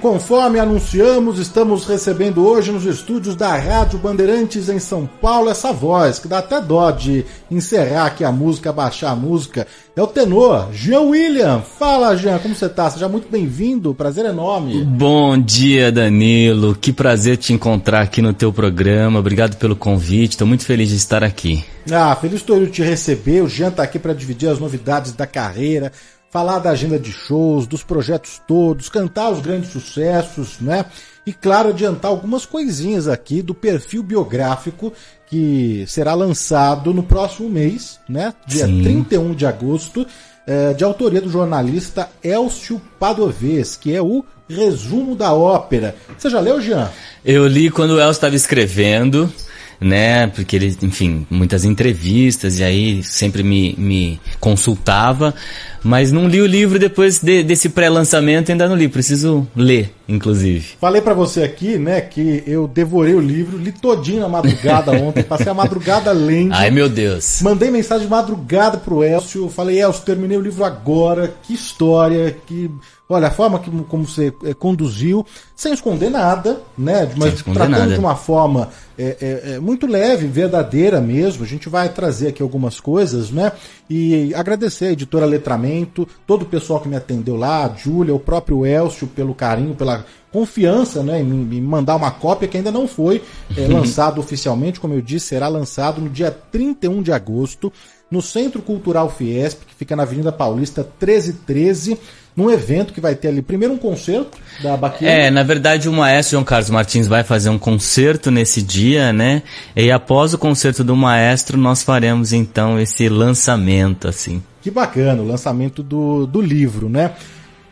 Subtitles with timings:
[0.00, 6.18] conforme anunciamos, estamos recebendo hoje nos estúdios da Rádio Bandeirantes em São Paulo essa voz,
[6.18, 9.66] que dá até dó de encerrar aqui a música, baixar a música.
[9.94, 11.60] É o tenor, Jean William.
[11.60, 12.88] Fala, Jean, como você tá?
[12.90, 14.82] Seja muito bem-vindo, prazer enorme.
[14.84, 16.74] Bom dia, Danilo.
[16.74, 19.18] Que prazer te encontrar aqui no teu programa.
[19.18, 20.32] Obrigado pelo convite.
[20.32, 21.62] Estou muito feliz de estar aqui.
[21.90, 23.42] Ah, feliz estou eu de te receber.
[23.42, 25.92] O Jean tá aqui para dividir as novidades da carreira,
[26.30, 30.86] falar da agenda de shows, dos projetos todos, cantar os grandes sucessos, né?
[31.26, 34.92] E claro, adiantar algumas coisinhas aqui do perfil biográfico
[35.26, 38.32] que será lançado no próximo mês, né?
[38.46, 38.82] Dia Sim.
[38.82, 40.06] 31 de agosto,
[40.46, 45.94] eh, de autoria do jornalista Elcio Padovez, que é o resumo da ópera.
[46.18, 46.90] Você já leu, Jean?
[47.24, 49.32] Eu li quando o El estava escrevendo,
[49.80, 50.26] né?
[50.26, 55.34] Porque ele, enfim, muitas entrevistas e aí sempre me, me consultava,
[55.82, 58.88] mas não li o livro depois de- desse pré-lançamento, ainda não li.
[58.88, 60.66] Preciso ler, inclusive.
[60.80, 65.22] Falei pra você aqui, né, que eu devorei o livro, li todinho na madrugada ontem,
[65.22, 66.52] passei a madrugada lendo.
[66.52, 67.40] Ai, meu Deus.
[67.42, 72.70] Mandei mensagem de madrugada pro Elcio, falei, Elcio, terminei o livro agora, que história, que.
[73.12, 75.26] Olha, a forma que, como você eh, conduziu,
[75.56, 77.10] sem esconder nada, né?
[77.16, 77.92] Mas esconder tratando nada.
[77.92, 81.42] de uma forma é, é, é, muito leve, verdadeira mesmo.
[81.42, 83.50] A gente vai trazer aqui algumas coisas, né?
[83.90, 88.20] E agradecer a editora Letramento, todo o pessoal que me atendeu lá, a Júlia, o
[88.20, 91.20] próprio Elcio, pelo carinho, pela confiança, né?
[91.20, 93.24] Em me me mandar uma cópia que ainda não foi
[93.56, 97.72] é, lançado oficialmente, como eu disse, será lançado no dia 31 de agosto
[98.10, 101.98] no Centro Cultural Fiesp, que fica na Avenida Paulista 1313,
[102.36, 105.12] num evento que vai ter ali primeiro um concerto da Baqueira.
[105.12, 109.42] É, na verdade o maestro João Carlos Martins vai fazer um concerto nesse dia, né?
[109.74, 114.42] E após o concerto do maestro, nós faremos então esse lançamento, assim.
[114.62, 117.12] Que bacana, o lançamento do, do livro, né?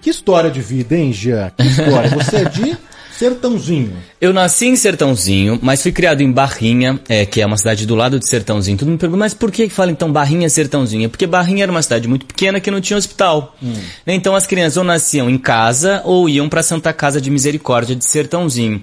[0.01, 1.51] Que história de vida, hein, Jean?
[1.57, 2.11] Que história.
[2.11, 2.79] Você é de
[3.19, 3.97] Sertãozinho.
[4.21, 7.97] Eu nasci em Sertãozinho, mas fui criado em Barrinha, é, que é uma cidade do
[7.97, 8.79] lado de Sertãozinho.
[8.79, 11.07] Todo mundo me pergunta, mas por que fala então Barrinha Sertãozinho?
[11.07, 13.57] É porque Barrinha era uma cidade muito pequena que não tinha hospital.
[13.61, 17.97] Né, Então as crianças ou nasciam em casa ou iam para Santa Casa de Misericórdia
[17.97, 18.81] de Sertãozinho.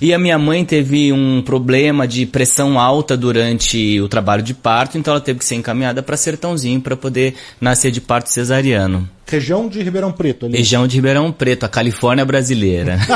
[0.00, 4.98] E a minha mãe teve um problema de pressão alta durante o trabalho de parto,
[4.98, 9.08] então ela teve que ser encaminhada para Sertãozinho para poder nascer de parto cesariano.
[9.26, 10.56] Região de Ribeirão Preto ali.
[10.56, 12.98] Região de Ribeirão Preto, a Califórnia brasileira.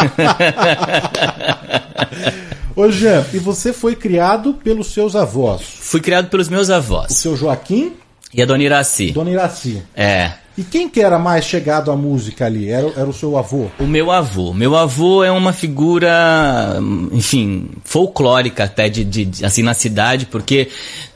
[2.75, 5.63] Ô Jean, e você foi criado pelos seus avós.
[5.81, 7.13] Fui criado pelos meus O avós.
[7.13, 7.93] seu Joaquim
[8.33, 9.11] E a dona Iraci.
[9.13, 9.83] Dona Iraci.
[9.95, 10.33] É.
[10.59, 12.69] E quem que era mais chegado à música ali?
[12.71, 13.67] Era, era o seu avô?
[13.79, 14.53] O meu avô.
[14.53, 16.77] Meu avô é uma figura,
[17.13, 20.69] enfim, folclórica até de, de- de- assim na cidade, porque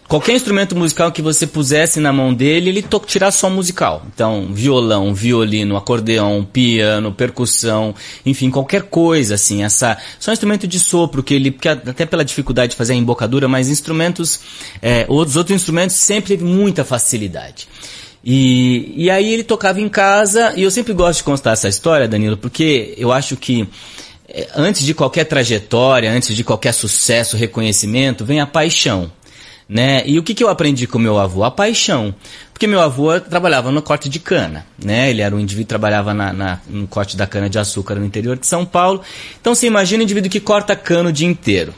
[0.09, 4.05] qualquer instrumento musical que você pusesse na mão dele, ele to tirar só musical.
[4.15, 9.65] Então, violão, violino, acordeão, piano, percussão, enfim, qualquer coisa assim.
[9.65, 13.49] Essa só instrumento de sopro que ele, porque até pela dificuldade de fazer a embocadura,
[13.49, 14.41] mas instrumentos,
[14.81, 17.69] é, outros outros instrumentos sempre teve muita facilidade.
[18.25, 22.09] E, e aí ele tocava em casa, e eu sempre gosto de constar essa história,
[22.09, 23.69] Danilo, porque eu acho que
[24.27, 29.13] eh, antes de qualquer trajetória, antes de qualquer sucesso, reconhecimento, vem a paixão.
[29.69, 30.03] Né?
[30.05, 31.43] E o que, que eu aprendi com meu avô?
[31.43, 32.15] A paixão.
[32.53, 35.11] Porque meu avô trabalhava no corte de cana, né?
[35.11, 38.05] Ele era um indivíduo que trabalhava na, na- no corte da cana de açúcar no
[38.05, 39.01] interior de São Paulo.
[39.41, 41.75] Então você imagina um indivíduo que corta cana o dia inteiro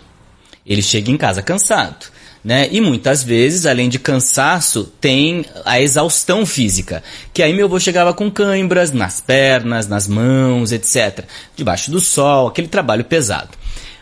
[0.67, 2.07] ele chega em casa cansado.
[2.45, 2.69] Né?
[2.71, 7.03] E muitas vezes, além de cansaço, tem a exaustão física.
[7.33, 11.25] Que aí meu avô chegava com cãibras nas pernas, nas mãos, etc.
[11.57, 13.51] Debaixo do sol, aquele trabalho pesado.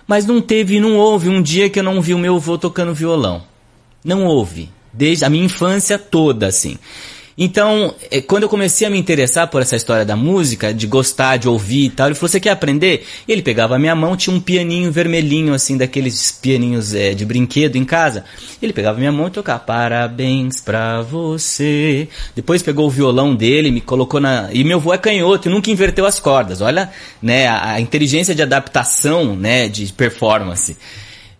[0.06, 2.94] Mas não teve, não houve um dia que eu não vi o meu avô tocando
[2.94, 3.42] violão.
[4.04, 4.68] Não houve.
[4.92, 6.78] Desde a minha infância toda, assim.
[7.36, 11.36] Então, eh, quando eu comecei a me interessar por essa história da música, de gostar,
[11.36, 13.04] de ouvir e tal, ele falou, você quer aprender?
[13.26, 17.24] E ele pegava a minha mão, tinha um pianinho vermelhinho, assim, daqueles pianinhos eh, de
[17.24, 18.24] brinquedo em casa.
[18.62, 22.08] Ele pegava a minha mão e tocava, parabéns pra você.
[22.36, 24.48] Depois pegou o violão dele, me colocou na...
[24.52, 26.60] E meu avô é canhoto e nunca inverteu as cordas.
[26.60, 26.90] Olha,
[27.20, 30.76] né, a inteligência de adaptação, né, de performance.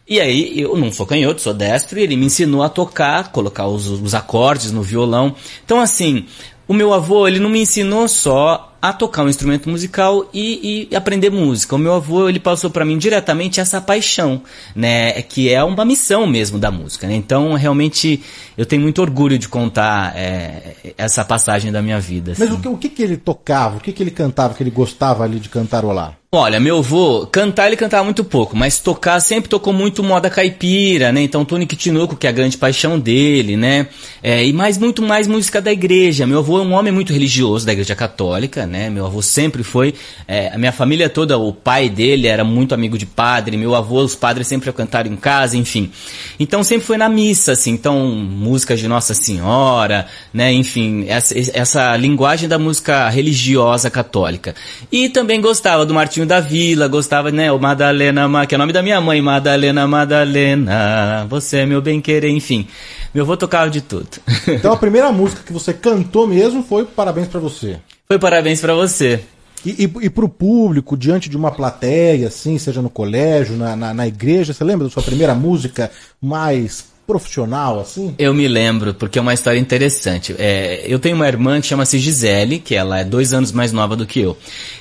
[0.06, 3.66] E aí, eu não sou canhoto, sou destro, e ele me ensinou a tocar, colocar
[3.66, 5.34] os, os acordes no violão.
[5.64, 6.26] Então, assim,
[6.68, 10.94] o meu avô, ele não me ensinou só a tocar um instrumento musical e, e
[10.94, 11.74] aprender música.
[11.74, 14.42] O meu avô, ele passou para mim diretamente essa paixão,
[14.76, 17.14] né, que é uma missão mesmo da música, né?
[17.14, 18.22] Então, realmente,
[18.58, 22.34] eu tenho muito orgulho de contar é, essa passagem da minha vida.
[22.38, 22.58] Mas assim.
[22.58, 23.78] o que, o que que ele tocava?
[23.78, 26.18] O que que ele cantava que ele gostava ali de cantarolar?
[26.36, 31.12] Olha, meu avô, cantar ele cantava muito pouco, mas tocar sempre tocou muito moda caipira,
[31.12, 31.22] né?
[31.22, 33.86] Então Tonico Tinoco, que é a grande paixão dele, né?
[34.20, 36.26] É, e mais, muito mais música da igreja.
[36.26, 38.90] Meu avô é um homem muito religioso da igreja católica, né?
[38.90, 39.94] Meu avô sempre foi,
[40.26, 44.00] é, a minha família toda, o pai dele era muito amigo de padre, meu avô,
[44.00, 45.92] os padres sempre cantaram em casa, enfim.
[46.40, 50.52] Então sempre foi na missa, assim, então músicas de Nossa Senhora, né?
[50.52, 54.52] Enfim, essa, essa linguagem da música religiosa católica.
[54.90, 58.58] E também gostava do Martinho da Vila, gostava, né, o Madalena, Ma- que é o
[58.58, 62.66] nome da minha mãe, Madalena, Madalena, você é meu bem querer, enfim.
[63.14, 64.08] Meu avô tocava de tudo.
[64.48, 67.78] Então a primeira música que você cantou mesmo foi Parabéns pra você.
[68.06, 69.20] Foi parabéns pra você.
[69.64, 73.94] E, e, e pro público, diante de uma plateia, assim, seja no colégio, na, na,
[73.94, 75.90] na igreja, você lembra da sua primeira música
[76.20, 78.14] mais profissional, assim?
[78.18, 80.34] Eu me lembro, porque é uma história interessante.
[80.38, 83.94] É, eu tenho uma irmã que chama-se Gisele, que ela é dois anos mais nova
[83.94, 84.36] do que eu.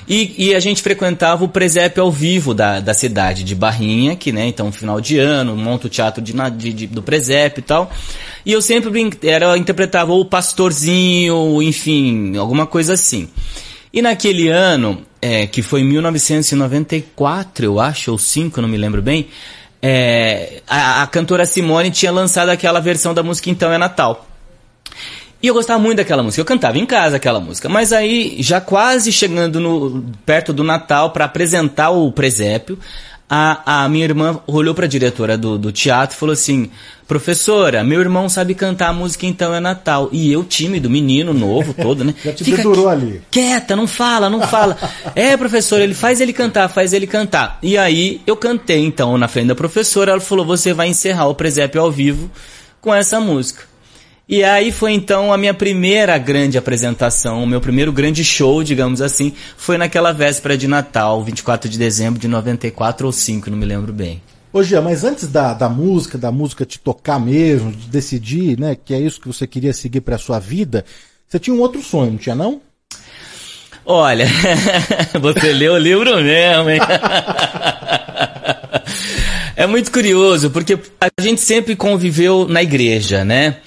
[0.08, 4.32] E, e a gente frequentava o presépio ao vivo da, da cidade de Barrinha, que,
[4.32, 7.90] né, então, final de ano, monta o teatro de, de- de- do presépio e tal.
[8.46, 13.28] E eu sempre era, interpretava o pastorzinho, enfim, alguma coisa assim.
[13.92, 19.00] E naquele ano, é, que foi em 1994, eu acho, ou 5, não me lembro
[19.00, 19.28] bem,
[19.86, 24.26] é, a, a cantora Simone tinha lançado aquela versão da música Então é Natal.
[25.42, 26.40] E eu gostava muito daquela música.
[26.40, 27.68] Eu cantava em casa aquela música.
[27.68, 32.78] Mas aí, já quase chegando no, perto do Natal para apresentar o presépio,
[33.28, 36.70] a, a minha irmã olhou para a diretora do, do teatro e falou assim:
[37.08, 40.08] Professora, meu irmão sabe cantar a música Então é Natal.
[40.12, 42.14] E eu, tímido, menino novo todo, né?
[42.24, 43.22] Já te Fica ali.
[43.30, 44.76] Quieta, não fala, não fala.
[45.14, 47.58] é, professor, ele faz ele cantar, faz ele cantar.
[47.62, 51.34] E aí eu cantei então na frente da professora, ela falou: "Você vai encerrar o
[51.34, 52.30] presépio ao vivo
[52.80, 53.73] com essa música".
[54.26, 59.02] E aí foi então a minha primeira grande apresentação, o meu primeiro grande show, digamos
[59.02, 63.66] assim, foi naquela véspera de Natal, 24 de dezembro de 94 ou 5, não me
[63.66, 64.22] lembro bem.
[64.50, 68.74] Ô Gia, mas antes da, da música, da música te tocar mesmo, de decidir, né,
[68.74, 70.86] que é isso que você queria seguir pra sua vida,
[71.28, 72.62] você tinha um outro sonho, não tinha não?
[73.84, 74.26] Olha,
[75.20, 76.80] você leu o livro mesmo, hein?
[79.56, 83.58] É muito curioso, porque a gente sempre conviveu na igreja, né?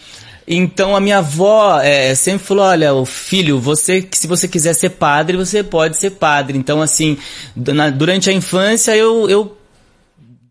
[0.48, 4.92] Então a minha avó é, sempre falou: olha, o filho, você se você quiser ser
[4.92, 6.58] padre, você pode ser padre.
[6.58, 7.18] Então, assim,
[7.56, 9.58] durante a infância eu, eu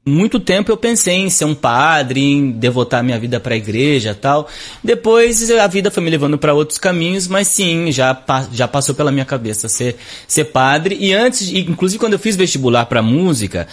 [0.09, 4.15] muito tempo eu pensei em ser um padre, em devotar minha vida para a igreja
[4.15, 4.49] tal.
[4.85, 8.17] Depois a vida foi me levando para outros caminhos, mas sim, já,
[8.53, 9.97] já passou pela minha cabeça ser,
[10.29, 10.97] ser padre.
[11.01, 13.67] E antes, inclusive quando eu fiz vestibular para música,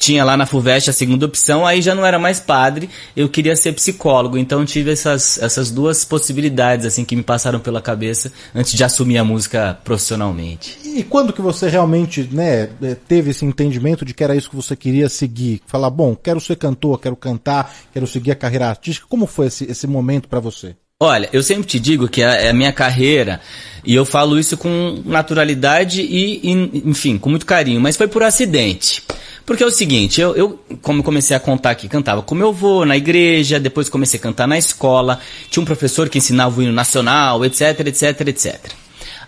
[0.00, 3.54] tinha lá na FUVEST a segunda opção, aí já não era mais padre, eu queria
[3.54, 4.38] ser psicólogo.
[4.38, 9.18] Então tive essas, essas duas possibilidades assim que me passaram pela cabeça antes de assumir
[9.18, 10.78] a música profissionalmente.
[10.84, 14.56] E quando que você realmente né, eh, teve esse entendimento de que era isso que
[14.56, 15.60] você queria seguir?
[15.66, 19.06] Falar, bom, quero ser cantor, quero cantar, quero seguir a carreira artística.
[19.06, 20.74] Como foi esse, esse momento para você?
[21.02, 23.40] Olha, eu sempre te digo que a, a minha carreira,
[23.82, 26.52] e eu falo isso com naturalidade e, e,
[26.84, 29.02] enfim, com muito carinho, mas foi por acidente.
[29.46, 32.50] Porque é o seguinte, eu, eu, como eu comecei a contar aqui, cantava com meu
[32.50, 36.62] avô na igreja, depois comecei a cantar na escola, tinha um professor que ensinava o
[36.62, 38.60] hino nacional, etc, etc, etc.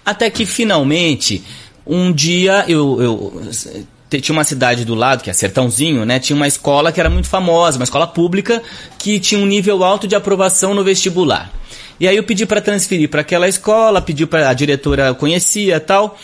[0.04, 1.42] Até que finalmente,
[1.86, 3.42] um dia eu, eu
[4.20, 6.18] tinha uma cidade do lado, que é Sertãozinho, né?
[6.18, 8.62] Tinha uma escola que era muito famosa, uma escola pública
[8.98, 11.50] que tinha um nível alto de aprovação no vestibular.
[11.98, 16.18] E aí eu pedi para transferir para aquela escola, pedi para a diretora conhecia, tal.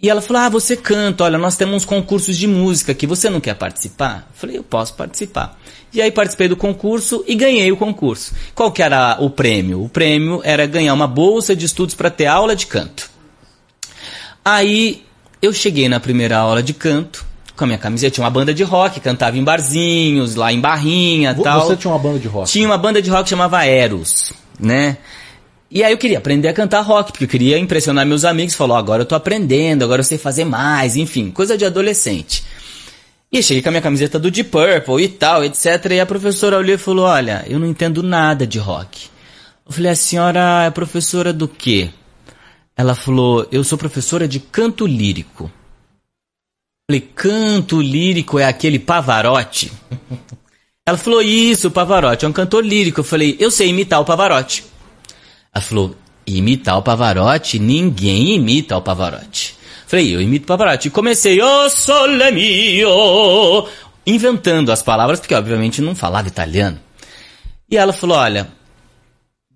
[0.00, 3.28] E ela falou: "Ah, você canta, olha, nós temos uns concursos de música que você
[3.28, 5.58] não quer participar?" Eu falei: "Eu posso participar".
[5.92, 8.32] E aí participei do concurso e ganhei o concurso.
[8.54, 9.84] Qual que era o prêmio?
[9.84, 13.10] O prêmio era ganhar uma bolsa de estudos para ter aula de canto.
[14.44, 15.04] Aí
[15.42, 18.62] eu cheguei na primeira aula de canto com a minha camiseta, tinha uma banda de
[18.62, 21.66] rock, cantava em barzinhos, lá em barrinha, Vo- tal.
[21.66, 22.50] Você tinha uma banda de rock?
[22.50, 24.96] Tinha uma banda de rock que chamava Eros, né?
[25.70, 28.54] E aí eu queria aprender a cantar rock, porque eu queria impressionar meus amigos.
[28.54, 32.44] Falou, agora eu tô aprendendo, agora eu sei fazer mais, enfim, coisa de adolescente.
[33.32, 35.66] E eu cheguei com a minha camiseta do Deep Purple e tal, etc.
[35.92, 39.06] E a professora olhou e falou, olha, eu não entendo nada de rock.
[39.66, 41.88] Eu falei, a senhora é professora do quê?
[42.76, 45.50] Ela falou, eu sou professora de canto lírico.
[46.90, 49.72] Falei, canto lírico é aquele Pavarotti?
[50.84, 53.00] Ela falou, isso, o Pavarotti é um cantor lírico.
[53.00, 54.64] Eu falei, eu sei imitar o Pavarotti.
[55.54, 55.94] Ela falou,
[56.26, 57.58] imitar o Pavarotti?
[57.58, 59.54] Ninguém imita o Pavarotti.
[59.86, 60.88] Falei, eu imito o Pavarotti.
[60.88, 63.68] E comecei, o sole mio,
[64.04, 66.80] inventando as palavras, porque obviamente não falava italiano.
[67.70, 68.48] E ela falou, olha,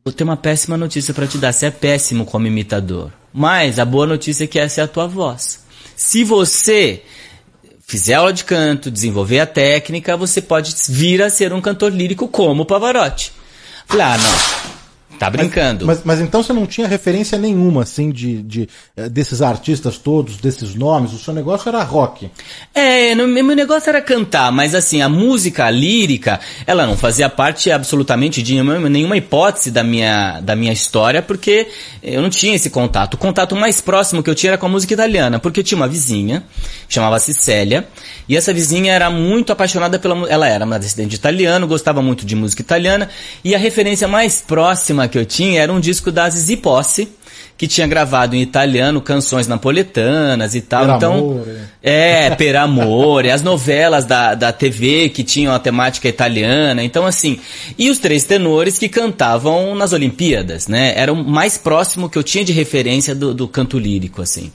[0.06, 1.52] vou ter uma péssima notícia para te dar.
[1.52, 3.10] Você é péssimo como imitador.
[3.32, 5.64] Mas a boa notícia é que essa é a tua voz.
[5.96, 7.02] Se você
[7.84, 12.28] fizer aula de canto, desenvolver a técnica, você pode vir a ser um cantor lírico
[12.28, 13.32] como o Pavarotti.
[13.88, 14.75] Falei, ah, não.
[15.18, 15.86] Tá brincando.
[15.86, 20.36] Mas, mas então você não tinha referência nenhuma, assim, de, de, eh, desses artistas todos,
[20.36, 21.12] desses nomes?
[21.12, 22.30] O seu negócio era rock.
[22.74, 27.70] É, no- meu negócio era cantar, mas assim, a música lírica, ela não fazia parte
[27.70, 31.66] absolutamente de nenhuma, nenhuma hipótese da minha, da minha história, porque
[32.02, 33.14] eu não tinha esse contato.
[33.14, 35.76] O contato mais próximo que eu tinha era com a música italiana, porque eu tinha
[35.76, 36.42] uma vizinha,
[36.88, 37.86] chamava-se Célia,
[38.28, 42.24] e essa vizinha era muito apaixonada pela ela era uma descendente de italiano, gostava muito
[42.26, 43.08] de música italiana,
[43.44, 47.08] e a referência mais próxima que eu tinha era um disco da Zizi Posse,
[47.56, 50.86] que tinha gravado em italiano canções napoletanas e tal.
[50.86, 51.58] Per então, Amore.
[51.82, 57.38] é, Per Amore, as novelas da, da TV que tinham a temática italiana, então assim,
[57.78, 60.92] e os três tenores que cantavam nas Olimpíadas, né?
[60.96, 64.52] Era o mais próximo que eu tinha de referência do, do canto lírico, assim.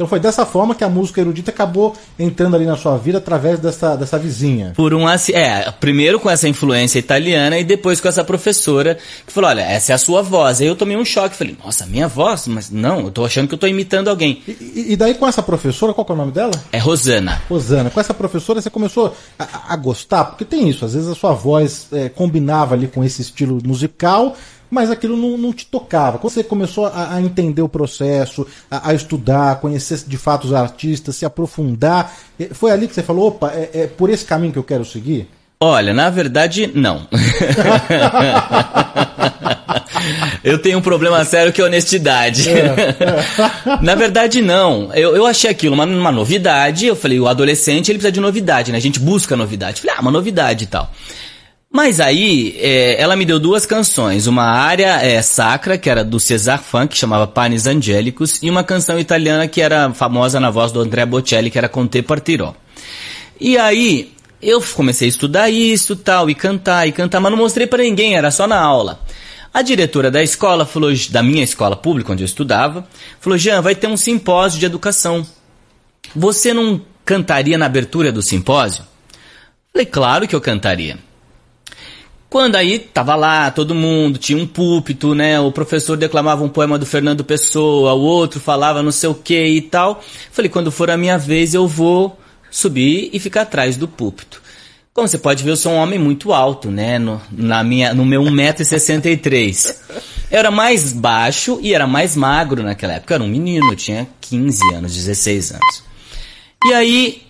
[0.00, 3.58] Então foi dessa forma que a música erudita acabou entrando ali na sua vida através
[3.58, 4.72] dessa, dessa vizinha.
[4.76, 9.50] Por um é, primeiro com essa influência italiana e depois com essa professora que falou,
[9.50, 10.60] olha, essa é a sua voz.
[10.60, 12.46] Aí eu tomei um choque, falei, nossa, minha voz?
[12.46, 14.40] Mas não, eu tô achando que eu tô imitando alguém.
[14.46, 16.52] E, e- daí com essa professora, qual que é o nome dela?
[16.70, 17.42] É Rosana.
[17.48, 20.26] Rosana, com essa professora você começou a, a gostar?
[20.26, 24.36] Porque tem isso, às vezes a sua voz eh, combinava ali com esse estilo musical,
[24.70, 26.18] mas aquilo não, não te tocava.
[26.18, 30.52] Quando você começou a, a entender o processo, a, a estudar, conhecer de fato os
[30.52, 34.52] artistas, se aprofundar, eh, foi ali que você falou, opa, é, é por esse caminho
[34.52, 35.28] que eu quero seguir?
[35.60, 37.08] Olha, na verdade, não.
[40.44, 42.48] eu tenho um problema sério que é honestidade.
[43.82, 44.94] na verdade, não.
[44.94, 46.86] Eu, eu achei aquilo uma, uma novidade.
[46.86, 48.78] Eu falei, o adolescente ele precisa de novidade, né?
[48.78, 49.80] A gente busca novidade.
[49.80, 50.92] Falei, ah, uma novidade e tal.
[51.70, 54.26] Mas aí, é, ela me deu duas canções.
[54.26, 58.64] Uma área é, sacra, que era do Cesar Funk, que chamava Panis Angélicos, e uma
[58.64, 62.54] canção italiana que era famosa na voz do André Bocelli, que era Conte Partirò.
[63.38, 67.66] E aí, eu comecei a estudar isso tal, e cantar, e cantar, mas não mostrei
[67.66, 69.00] pra ninguém, era só na aula.
[69.52, 72.86] A diretora da escola falou, da minha escola pública onde eu estudava,
[73.20, 75.26] falou: Jean, vai ter um simpósio de educação.
[76.14, 78.84] Você não cantaria na abertura do simpósio?
[79.72, 80.98] Falei, claro que eu cantaria.
[82.30, 85.40] Quando aí tava lá todo mundo, tinha um púlpito, né?
[85.40, 89.46] O professor declamava um poema do Fernando Pessoa, o outro falava não sei o que
[89.46, 90.02] e tal.
[90.30, 92.18] Falei, quando for a minha vez eu vou
[92.50, 94.42] subir e ficar atrás do púlpito.
[94.92, 96.98] Como você pode ver, eu sou um homem muito alto, né?
[96.98, 99.76] No, na minha, no meu 1,63m.
[100.30, 103.14] Eu era mais baixo e era mais magro naquela época.
[103.14, 105.84] Eu era um menino, eu tinha 15 anos, 16 anos.
[106.66, 107.22] E aí,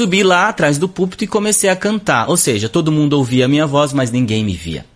[0.00, 2.30] subi lá atrás do púlpito e comecei a cantar.
[2.30, 4.86] Ou seja, todo mundo ouvia a minha voz, mas ninguém me via.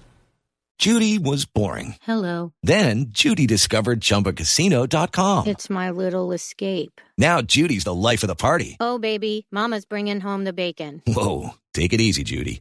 [0.81, 1.95] Judy was boring.
[2.07, 2.53] Hello.
[2.65, 5.47] Then Judy discovered ChumbaCasino.com.
[5.47, 7.01] It's my little escape.
[7.19, 8.77] Now Judy's the life of the party.
[8.81, 11.03] Oh, baby, Mama's bringing home the bacon.
[11.07, 12.61] Whoa, take it easy, Judy.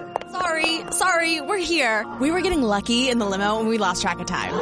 [0.31, 2.07] Sorry, sorry, we're here.
[2.19, 4.53] We were getting lucky in the limo and we lost track of time.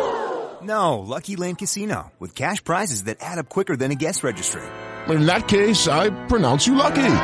[0.63, 4.61] No, Lucky Land Casino, with cash prizes that add up quicker than a guest registry.
[5.07, 7.15] In that case, I pronounce you lucky.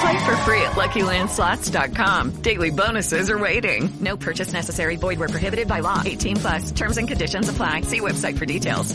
[0.00, 2.42] Play for free at LuckyLandSlots.com.
[2.42, 3.90] Daily bonuses are waiting.
[4.00, 4.96] No purchase necessary.
[4.96, 6.02] Void where prohibited by law.
[6.04, 6.72] 18 plus.
[6.72, 7.82] Terms and conditions apply.
[7.82, 8.94] See website for details.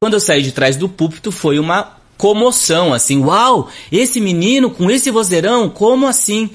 [0.00, 4.90] Quando eu saí de trás do púlpito foi uma comoção, assim, uau, esse menino com
[4.90, 6.50] esse vozeirão, como assim?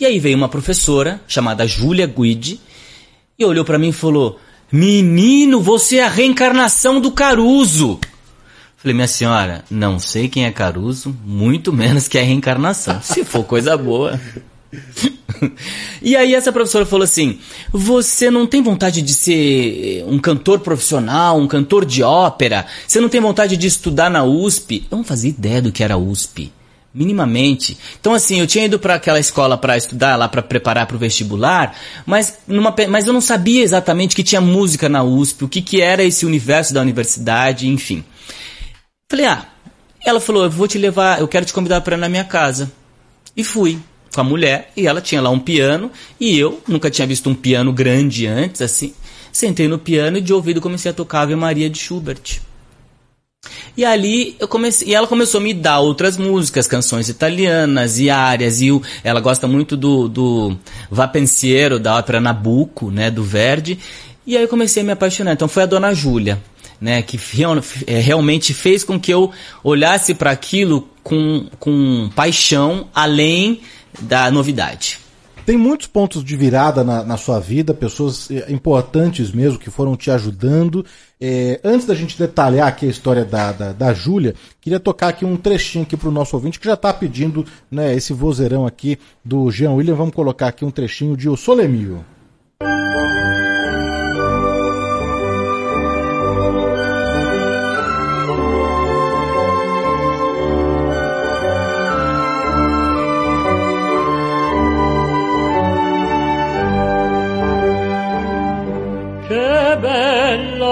[0.00, 2.60] E aí veio uma professora chamada Júlia Guidi
[3.38, 4.38] e olhou para mim e falou:
[4.70, 7.98] "Menino, você é a reencarnação do Caruso".
[8.76, 13.02] Falei, minha senhora, não sei quem é Caruso, muito menos que é reencarnação.
[13.02, 14.20] Se for coisa boa.
[16.00, 17.40] e aí essa professora falou assim:
[17.72, 22.66] "Você não tem vontade de ser um cantor profissional, um cantor de ópera?
[22.86, 25.98] Você não tem vontade de estudar na USP?" Eu não fazia ideia do que era
[25.98, 26.52] USP,
[26.98, 27.78] minimamente.
[28.00, 30.98] Então assim, eu tinha ido para aquela escola para estudar lá para preparar para o
[30.98, 35.62] vestibular, mas numa, mas eu não sabia exatamente que tinha música na USP, o que
[35.62, 38.04] que era esse universo da universidade, enfim.
[39.08, 39.46] Falei: "Ah,
[40.04, 42.72] ela falou: "Eu vou te levar, eu quero te convidar para ir na minha casa."
[43.36, 43.78] E fui
[44.12, 47.34] com a mulher e ela tinha lá um piano e eu nunca tinha visto um
[47.34, 48.92] piano grande antes assim.
[49.30, 52.40] Sentei no piano e de ouvido comecei a tocar Ave Maria de Schubert.
[53.76, 58.10] E ali eu comecei, e ela começou a me dar outras músicas, canções italianas e
[58.10, 60.56] áreas, e o, ela gosta muito do, do
[60.90, 63.78] Va Pensiero, da ópera Nabucco, né, do Verdi,
[64.26, 65.32] e aí eu comecei a me apaixonar.
[65.32, 66.42] Então foi a Dona Júlia,
[66.80, 67.18] né, que
[67.86, 69.30] é, realmente fez com que eu
[69.62, 73.60] olhasse para aquilo com, com paixão, além
[74.00, 74.98] da novidade.
[75.48, 79.96] Tem muitos pontos de virada na, na sua vida, pessoas eh, importantes mesmo que foram
[79.96, 80.84] te ajudando.
[81.18, 85.24] É, antes da gente detalhar aqui a história da, da, da Júlia, queria tocar aqui
[85.24, 88.98] um trechinho aqui para o nosso ouvinte que já está pedindo né, esse vozeirão aqui
[89.24, 89.94] do Jean William.
[89.94, 92.04] Vamos colocar aqui um trechinho de O Solemio.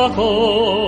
[0.07, 0.86] 大口。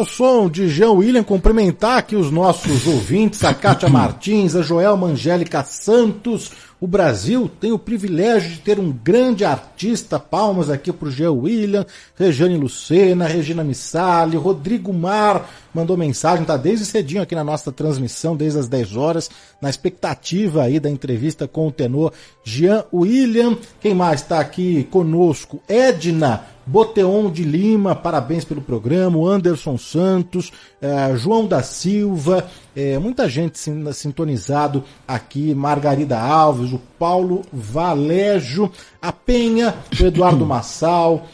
[0.00, 5.08] Ao som de Jean William, cumprimentar aqui os nossos ouvintes, a Kátia Martins, a Joelma
[5.08, 11.10] Angélica Santos, O Brasil tem o privilégio de ter um grande artista, palmas aqui pro
[11.10, 11.84] Jean William,
[12.16, 18.36] Regiane Lucena, Regina Missali, Rodrigo Mar mandou mensagem, tá desde cedinho aqui na nossa transmissão,
[18.36, 19.30] desde as 10 horas,
[19.60, 22.12] na expectativa aí da entrevista com o tenor
[22.44, 23.56] Jean William.
[23.80, 25.60] Quem mais está aqui conosco?
[25.68, 33.28] Edna Boteon de Lima, parabéns pelo programa, Anderson Santos, eh, João da Silva, eh, muita
[33.28, 38.70] gente sin- sintonizado aqui, Margarida Alves, o Paulo Valejo,
[39.02, 41.26] a Penha, o Eduardo Massal,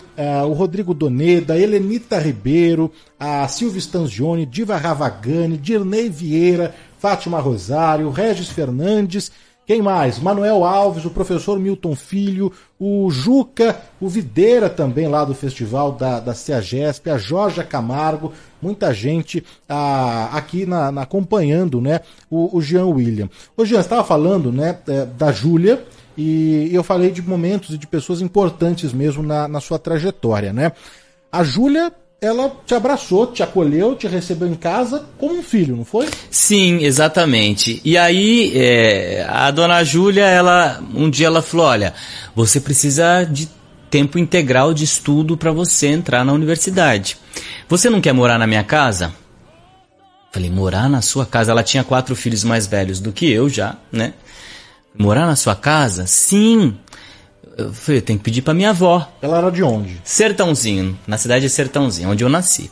[0.47, 8.49] o Rodrigo Doneda, Helenita Ribeiro, a Silvia Stanzioni, Diva Ravagani, Dirnei Vieira, Fátima Rosário, Regis
[8.49, 9.31] Fernandes,
[9.67, 10.21] quem mais?
[10.21, 16.21] Manuel Alves, o professor Milton Filho, o Juca, o Videira também lá do festival da,
[16.21, 22.01] da CEAGESP, a Jorge Camargo, muita gente ah, aqui na, na- acompanhando né,
[22.31, 23.29] o, o Jean William.
[23.57, 25.85] Ô Jean, estava falando né, eh, da Júlia
[26.17, 30.53] e eu falei de momentos e de pessoas importantes mesmo na, na sua trajetória.
[30.53, 30.73] Né?
[31.31, 35.85] A Júlia, ela te abraçou, te acolheu, te recebeu em casa como um filho, não
[35.85, 36.09] foi?
[36.31, 37.83] Sim, exatamente.
[37.85, 41.93] E aí, é, a dona Júlia, ela, um dia ela falou, olha,
[42.35, 43.49] você precisa de
[43.91, 47.19] tempo integral de estudo para você entrar na universidade.
[47.69, 49.13] Você não quer morar na minha casa?
[50.33, 51.51] Falei, morar na sua casa?
[51.51, 54.15] Ela tinha quatro filhos mais velhos do que eu já, né?
[54.99, 56.07] Morar na sua casa?
[56.07, 56.77] Sim.
[57.57, 59.11] Eu falei, eu tenho que pedir pra minha avó.
[59.23, 60.01] Ela era de onde?
[60.05, 62.71] Sertãozinho, na cidade de Sertãozinho, onde eu nasci.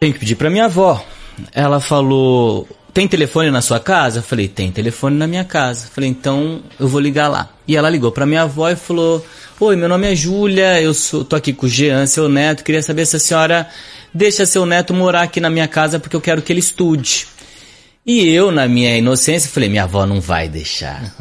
[0.00, 1.04] Tenho que pedir pra minha avó.
[1.52, 4.18] Ela falou: Tem telefone na sua casa?
[4.18, 5.86] Eu falei: Tem telefone na minha casa.
[5.86, 7.48] Eu falei: Então eu vou ligar lá.
[7.66, 9.24] E ela ligou pra minha avó e falou:
[9.60, 12.64] Oi, meu nome é Júlia, eu sou, tô aqui com o Jean, seu neto.
[12.64, 13.68] Queria saber se a senhora
[14.12, 17.26] deixa seu neto morar aqui na minha casa porque eu quero que ele estude.
[18.06, 21.14] E eu, na minha inocência, falei: Minha avó não vai deixar.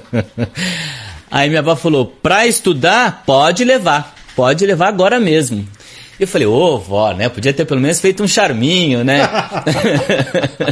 [1.30, 4.16] Aí minha avó falou: pra estudar, pode levar.
[4.34, 5.66] Pode levar agora mesmo.
[6.20, 7.30] Eu falei, ô vó, né?
[7.30, 9.26] Podia ter pelo menos feito um charminho, né?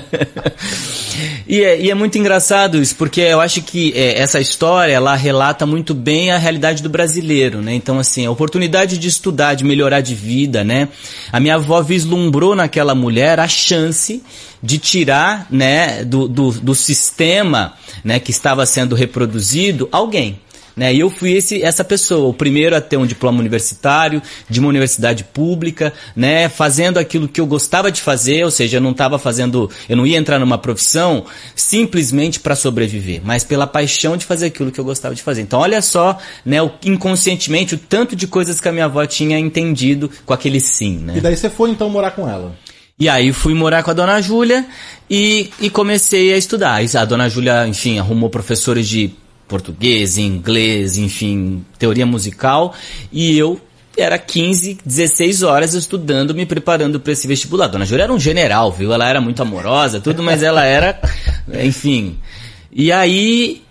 [1.49, 5.17] e, é, e é muito engraçado isso, porque eu acho que é, essa história, ela
[5.17, 7.73] relata muito bem a realidade do brasileiro, né?
[7.73, 10.91] Então, assim, a oportunidade de estudar, de melhorar de vida, né?
[11.33, 14.23] A minha avó vislumbrou naquela mulher a chance
[14.63, 17.73] de tirar, né, do, do, do sistema,
[18.05, 20.39] né, que estava sendo reproduzido, alguém.
[20.79, 20.95] Né?
[20.95, 24.69] E eu fui esse, essa pessoa, o primeiro a ter um diploma universitário, de uma
[24.69, 26.49] universidade pública, né?
[26.49, 30.07] fazendo aquilo que eu gostava de fazer, ou seja, eu não estava fazendo, eu não
[30.07, 31.25] ia entrar numa profissão
[31.57, 35.43] simplesmente para sobreviver, mas pela paixão de fazer aquilo que eu gostava de fazer.
[35.43, 39.37] Então, olha só, né, o, inconscientemente, o tanto de coisas que a minha avó tinha
[39.37, 40.99] entendido com aquele sim.
[40.99, 41.15] Né?
[41.17, 42.55] E daí você foi então morar com ela?
[43.01, 44.65] E aí fui morar com a dona Júlia
[45.11, 46.81] e, e comecei a estudar.
[46.97, 49.13] A dona Júlia, enfim, arrumou professores de
[49.49, 52.75] português, inglês, enfim, teoria musical,
[53.11, 53.61] e eu
[53.97, 57.67] era 15, 16 horas estudando, me preparando para esse vestibular.
[57.67, 58.93] Dona Júlia era um general, viu?
[58.93, 61.01] Ela era muito amorosa, tudo, mas ela era,
[61.65, 62.19] enfim.
[62.71, 63.63] E aí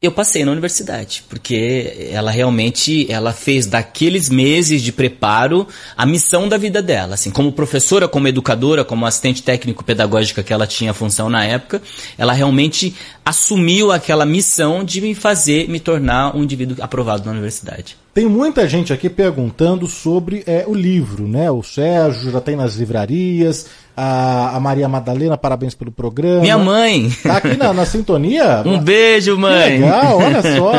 [0.00, 6.48] eu passei na universidade, porque ela realmente, ela fez daqueles meses de preparo a missão
[6.48, 11.30] da vida dela, assim, como professora, como educadora, como assistente técnico-pedagógica que ela tinha função
[11.30, 11.80] na época,
[12.18, 17.96] ela realmente assumiu aquela missão de me fazer me tornar um indivíduo aprovado na universidade.
[18.12, 21.50] Tem muita gente aqui perguntando sobre é, o livro, né?
[21.50, 26.40] O Sérgio já tem nas livrarias, a, a Maria Madalena, parabéns pelo programa.
[26.42, 27.10] Minha mãe!
[27.22, 28.62] Tá aqui na, na sintonia?
[28.66, 29.76] Um beijo, mãe!
[29.78, 30.72] Que legal, olha só!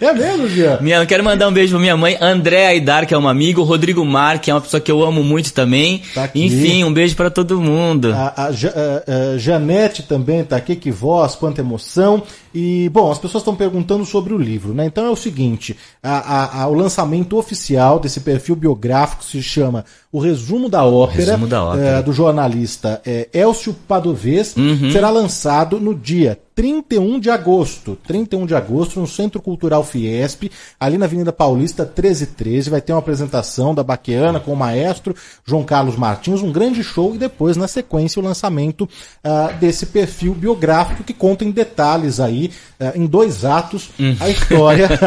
[0.00, 0.78] é mesmo, Gia?
[0.80, 3.62] Minha, eu quero mandar um beijo pra minha mãe, André Aidar, que é um amigo,
[3.62, 6.02] Rodrigo Mar, que é uma pessoa que eu amo muito também.
[6.14, 6.44] Tá aqui.
[6.44, 8.12] Enfim, um beijo para todo mundo.
[8.14, 12.22] A, a, a- a Janete também tá aqui, que voz, quanta emoção.
[12.54, 14.86] E, bom, as pessoas estão perguntando sobre o livro, né?
[14.86, 20.18] Então é o seguinte: a- a- o lançamento oficial desse perfil biográfico se chama O
[20.18, 21.98] Resumo da Ópera, Resumo da Ópera.
[21.98, 24.90] eh, do jornalista eh, Elcio Padovez, Uhum.
[24.90, 27.96] será lançado no dia 31 de agosto.
[28.06, 32.70] 31 de agosto, no Centro Cultural Fiesp, ali na Avenida Paulista 1313.
[32.70, 37.14] Vai ter uma apresentação da Baqueana com o maestro João Carlos Martins, um grande show,
[37.14, 38.88] e depois, na sequência, o lançamento
[39.22, 44.88] ah, desse perfil biográfico que conta em detalhes aí, ah, em dois atos, a história.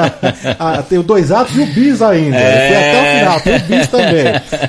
[0.59, 2.37] Ah, tem dois atos e o bis ainda.
[2.37, 2.67] É.
[2.67, 4.23] Foi até o final, tem o bis também.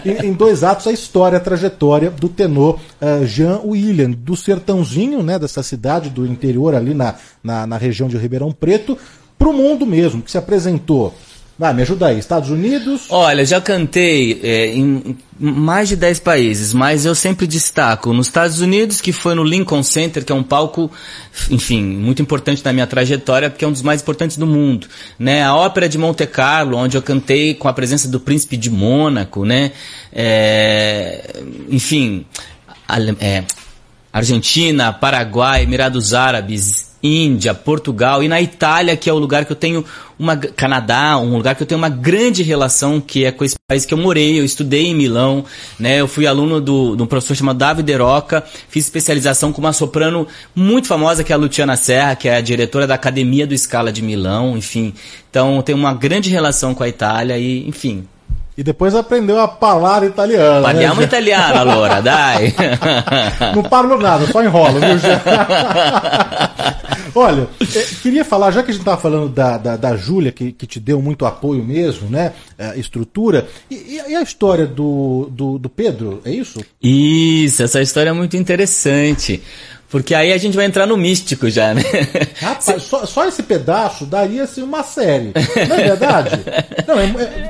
[0.24, 5.22] Em, em dois atos, a história, a trajetória do tenor ah, Jean William, do sertãozinho,
[5.22, 8.96] né, dessa cidade do interior ali na, na, na região de Ribeirão Preto,
[9.37, 11.12] para o mundo mesmo, que se apresentou
[11.57, 12.18] Vai, me ajuda aí.
[12.18, 13.03] Estados Unidos.
[13.11, 18.61] Olha, já cantei é, em mais de 10 países, mas eu sempre destaco nos Estados
[18.61, 20.90] Unidos, que foi no Lincoln Center, que é um palco,
[21.48, 24.88] enfim, muito importante na minha trajetória, porque é um dos mais importantes do mundo.
[25.16, 25.44] Né?
[25.44, 29.44] A Ópera de Monte Carlo, onde eu cantei com a presença do Príncipe de Mônaco,
[29.44, 29.70] né?
[30.12, 32.27] É, enfim,
[33.20, 33.44] é,
[34.14, 39.57] Argentina, Paraguai, Emirados Árabes, Índia, Portugal e na Itália, que é o lugar que eu
[39.57, 39.85] tenho
[40.16, 43.85] uma Canadá, um lugar que eu tenho uma grande relação, que é com esse país
[43.85, 45.44] que eu morei, eu estudei em Milão,
[45.81, 46.00] né?
[46.00, 50.29] Eu fui aluno do, de um professor chamado David Roca, fiz especialização com uma soprano
[50.55, 53.90] muito famosa que é a Luciana Serra, que é a diretora da Academia do Scala
[53.92, 54.94] de Milão, enfim.
[55.29, 58.07] Então, eu tenho uma grande relação com a Itália e, enfim,
[58.56, 60.62] e depois aprendeu a falar italiano.
[60.62, 61.06] Parliamo né?
[61.06, 62.54] italiano, allora, dai.
[63.54, 64.90] Não parlo nada, só enrolo, viu,
[67.16, 70.50] Olha, é, queria falar, já que a gente estava falando da, da, da Júlia, que,
[70.50, 72.32] que te deu muito apoio mesmo, né?
[72.58, 73.46] A estrutura.
[73.70, 76.60] E, e a história do, do, do Pedro, é isso?
[76.82, 79.40] Isso, essa história é muito interessante.
[79.94, 81.85] Porque aí a gente vai entrar no místico já, né?
[82.42, 85.30] Rapaz, só, só, esse pedaço daria assim uma série.
[85.68, 86.30] Não é verdade?
[86.85, 87.04] Não, é,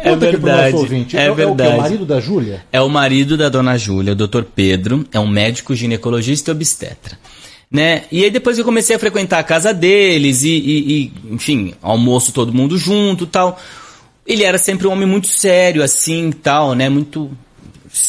[0.04, 0.76] é, é verdade.
[0.76, 1.16] Ouvinte.
[1.16, 1.70] É, é, verdade.
[1.70, 2.62] É o, o marido da Júlia?
[2.70, 5.06] É o marido da dona Júlia, o doutor Pedro.
[5.10, 7.18] É um médico ginecologista e obstetra.
[7.70, 8.02] Né?
[8.12, 12.30] E aí depois eu comecei a frequentar a casa deles e, e, e enfim, almoço
[12.30, 13.58] todo mundo junto tal.
[14.26, 16.90] Ele era sempre um homem muito sério, assim, tal, né?
[16.90, 17.30] Muito,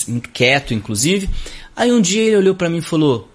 [0.10, 1.30] muito quieto, inclusive.
[1.74, 3.30] Aí um dia ele olhou para mim e falou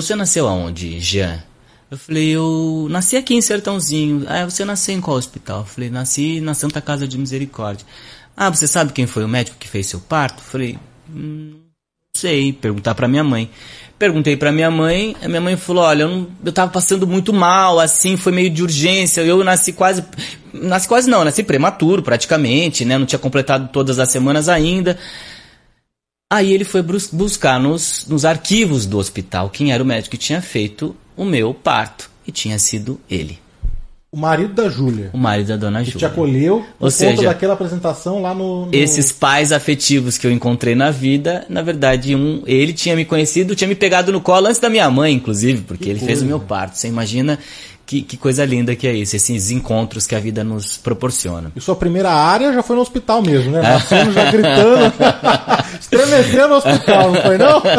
[0.00, 1.42] você nasceu aonde, Jean?
[1.90, 4.24] Eu falei, eu nasci aqui em Sertãozinho.
[4.28, 5.60] Ah, você nasceu em qual hospital?
[5.60, 7.84] Eu falei, nasci na Santa Casa de Misericórdia.
[8.36, 10.38] Ah, você sabe quem foi o médico que fez seu parto?
[10.38, 10.78] Eu falei,
[11.12, 13.50] hum, não sei, perguntar para minha mãe.
[13.98, 17.32] Perguntei para minha mãe, a minha mãe falou, olha, eu, não, eu tava passando muito
[17.32, 20.02] mal, assim, foi meio de urgência, eu nasci quase,
[20.54, 24.96] nasci quase não, nasci prematuro praticamente, né, não tinha completado todas as semanas ainda.
[26.32, 30.40] Aí ele foi buscar nos, nos arquivos do hospital quem era o médico que tinha
[30.40, 32.08] feito o meu parto.
[32.24, 33.40] E tinha sido ele.
[34.12, 35.10] O marido da Júlia.
[35.12, 35.92] O marido da dona Júlia.
[35.92, 40.26] Que te acolheu por Ou seja, daquela apresentação lá no, no, Esses pais afetivos que
[40.26, 44.20] eu encontrei na vida, na verdade, um, ele tinha me conhecido, tinha me pegado no
[44.20, 46.12] colo antes da minha mãe, inclusive, porque que ele coisa.
[46.12, 46.76] fez o meu parto.
[46.76, 47.38] Você imagina
[47.90, 51.50] que, que, coisa linda que é isso, esses encontros que a vida nos proporciona.
[51.56, 53.62] E sua primeira área já foi no hospital mesmo, né?
[53.62, 54.92] Nascendo já gritando,
[55.90, 57.62] estremecendo no hospital, não foi não?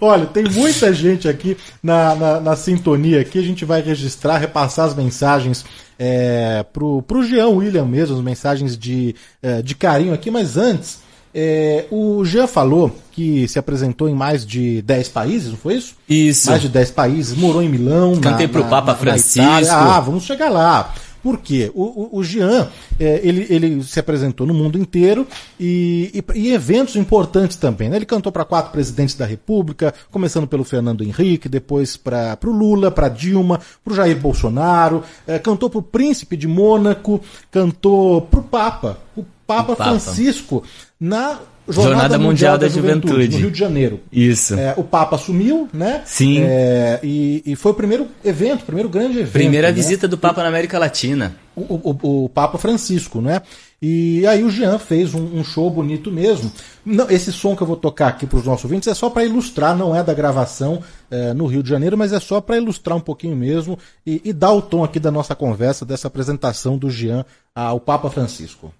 [0.00, 3.38] Olha, tem muita gente aqui na, na, na, sintonia aqui.
[3.38, 5.64] A gente vai registrar, repassar as mensagens
[5.98, 11.06] é, pro, pro Jean William mesmo, as mensagens de, é, de carinho aqui, mas antes.
[11.34, 15.94] É, o Jean falou que se apresentou em mais de 10 países, não foi isso?
[16.08, 16.48] Isso.
[16.48, 18.18] Mais de 10 países, morou em Milão.
[18.18, 19.70] Cantei na, pro Papa Francisco.
[19.70, 20.94] ah, vamos chegar lá.
[21.22, 21.70] Por quê?
[21.74, 25.26] O, o, o Jean, é, ele, ele se apresentou no mundo inteiro
[25.58, 27.88] e, e, e eventos importantes também.
[27.88, 27.96] Né?
[27.96, 32.90] Ele cantou para quatro presidentes da República, começando pelo Fernando Henrique, depois para o Lula,
[32.90, 38.40] para Dilma, para o Jair Bolsonaro, é, cantou para o Príncipe de Mônaco, cantou para
[38.40, 38.98] o Papa.
[39.16, 39.84] O Papa, Papa.
[39.84, 40.62] Francisco
[41.00, 44.00] na Jornada, Jornada Mundial, Mundial da, da Juventude, Juventude, no Rio de Janeiro.
[44.10, 44.54] Isso.
[44.54, 46.02] É, o Papa assumiu, né?
[46.06, 46.40] Sim.
[46.40, 49.32] É, e, e, foi o primeiro evento, o primeiro grande evento.
[49.32, 49.72] Primeira né?
[49.72, 51.36] visita do Papa na América Latina.
[51.54, 53.42] O, o, o, Papa Francisco, né?
[53.82, 56.50] E aí o Jean fez um, um show bonito mesmo.
[56.84, 59.24] Não, esse som que eu vou tocar aqui para os nossos ouvintes é só para
[59.24, 62.96] ilustrar, não é da gravação é, no Rio de Janeiro, mas é só para ilustrar
[62.96, 66.88] um pouquinho mesmo e, e dar o tom aqui da nossa conversa, dessa apresentação do
[66.88, 68.72] Jean ao Papa Francisco.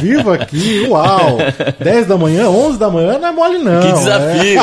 [0.00, 1.38] Vivo aqui, uau!
[1.78, 3.80] 10 da manhã, 11 da manhã não é mole não.
[3.80, 4.60] Que desafio!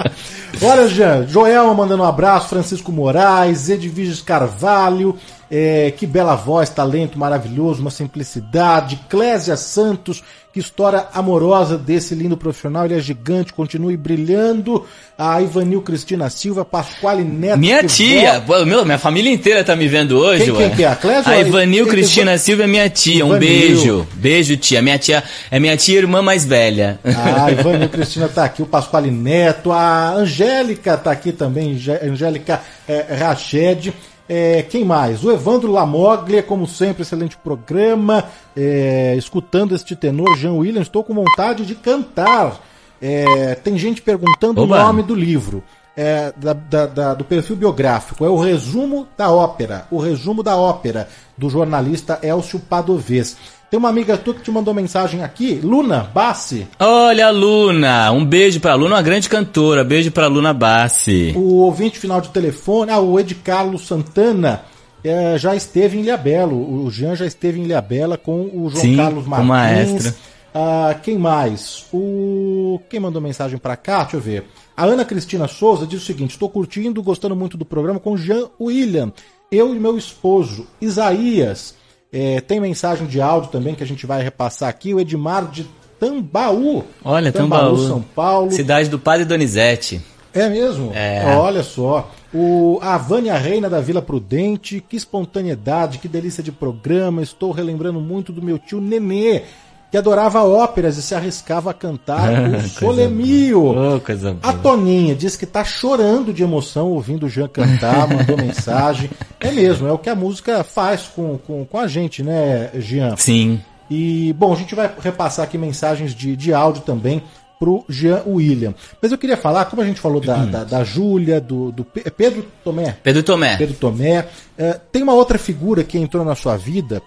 [0.00, 0.16] É.
[0.66, 5.14] Olha, Jean, Joelma mandando um abraço, Francisco Moraes, Edviges Carvalho,
[5.50, 12.36] é, que bela voz, talento maravilhoso, uma simplicidade, Clésia Santos, que história amorosa desse lindo
[12.36, 14.86] profissional, ele é gigante, continue brilhando.
[15.18, 17.56] A Ivanil Cristina Silva, Pasquale Neto.
[17.58, 20.66] Minha tia, pô, meu, minha família inteira tá me vendo hoje, Quem- ué.
[20.68, 20.88] quem que é?
[20.88, 23.38] A Clésia A a- Ivanil Ivan- Cristina Silva é minha tia, um Ivanil.
[23.40, 24.06] beijo.
[24.14, 24.82] Beijo, tia.
[24.82, 27.00] Minha tia é minha tia irmã mais velha.
[27.02, 32.60] Ah, Ivanil Cristina tá aqui, o Pasquale Neto, a Angélica tá aqui também, Angé- Angélica
[32.86, 33.94] é, Rached.
[34.28, 35.22] É, quem mais?
[35.22, 38.24] O Evandro Lamoglia, como sempre, excelente programa.
[38.56, 42.60] É, escutando este tenor, Jean William, estou com vontade de cantar.
[43.00, 44.76] É, tem gente perguntando Oba.
[44.76, 45.62] o nome do livro.
[45.98, 48.22] É, da- da- da- do perfil biográfico.
[48.24, 49.86] É o resumo da ópera.
[49.90, 53.34] O resumo da ópera, do jornalista Elcio Padovez.
[53.70, 56.68] Tem uma amiga tua que te mandou mensagem aqui, Luna Bassi.
[56.78, 59.82] Olha Luna, um beijo pra Luna, uma grande cantora.
[59.82, 61.32] Beijo pra Luna Bassi.
[61.34, 64.62] O ouvinte final de telefone, ah, o Ed Carlos Santana,
[65.02, 66.84] eh, já esteve em Ilhabelo.
[66.84, 69.48] O Jean já esteve em Ilhabela com o João Sim, Carlos o Martins.
[69.48, 70.14] maestro.
[70.58, 71.84] Ah, quem mais?
[71.92, 74.04] O quem mandou mensagem pra cá?
[74.04, 74.44] Deixa eu ver.
[74.74, 78.48] A Ana Cristina Souza diz o seguinte: estou curtindo, gostando muito do programa com Jean
[78.58, 79.12] William.
[79.52, 81.74] Eu e meu esposo Isaías.
[82.10, 84.94] Eh, tem mensagem de áudio também que a gente vai repassar aqui.
[84.94, 85.66] O Edmar de
[86.00, 86.84] Tambaú.
[87.04, 87.76] Olha, Tambaú.
[87.76, 88.50] São Paulo.
[88.50, 90.00] Cidade do Padre Donizete.
[90.32, 90.90] É mesmo?
[90.94, 91.36] É.
[91.36, 92.10] Olha só.
[92.32, 97.22] O, a Vânia Reina da Vila Prudente, que espontaneidade, que delícia de programa.
[97.22, 99.42] Estou relembrando muito do meu tio Nenê,
[99.90, 103.64] que adorava óperas e se arriscava a cantar o Solemio.
[103.66, 104.00] Oh,
[104.42, 104.52] A.
[104.52, 109.10] Toninha diz que tá chorando de emoção ouvindo o Jean cantar, mandou mensagem.
[109.40, 113.16] É mesmo, é o que a música faz com, com, com a gente, né, Jean?
[113.16, 113.60] Sim.
[113.88, 117.22] E, bom, a gente vai repassar aqui mensagens de, de áudio também
[117.58, 118.74] pro Jean William.
[119.00, 122.10] Mas eu queria falar, como a gente falou da, da, da Júlia, do, do é
[122.10, 122.96] Pedro Tomé.
[123.02, 123.56] Pedro Tomé.
[123.56, 124.28] Pedro Tomé.
[124.58, 127.02] eh, tem uma outra figura que entrou na sua vida,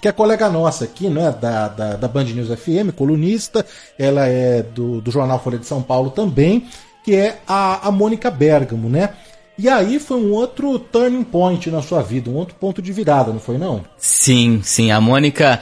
[0.00, 3.64] que é colega nossa aqui, né, da, da, da Band News FM, colunista,
[3.98, 6.66] ela é do, do jornal Folha de São Paulo também,
[7.04, 9.10] que é a, a Mônica Bergamo, né?
[9.56, 13.32] E aí foi um outro turning point na sua vida, um outro ponto de virada,
[13.32, 13.84] não foi não?
[13.96, 14.90] Sim, sim.
[14.90, 15.60] A Mônica.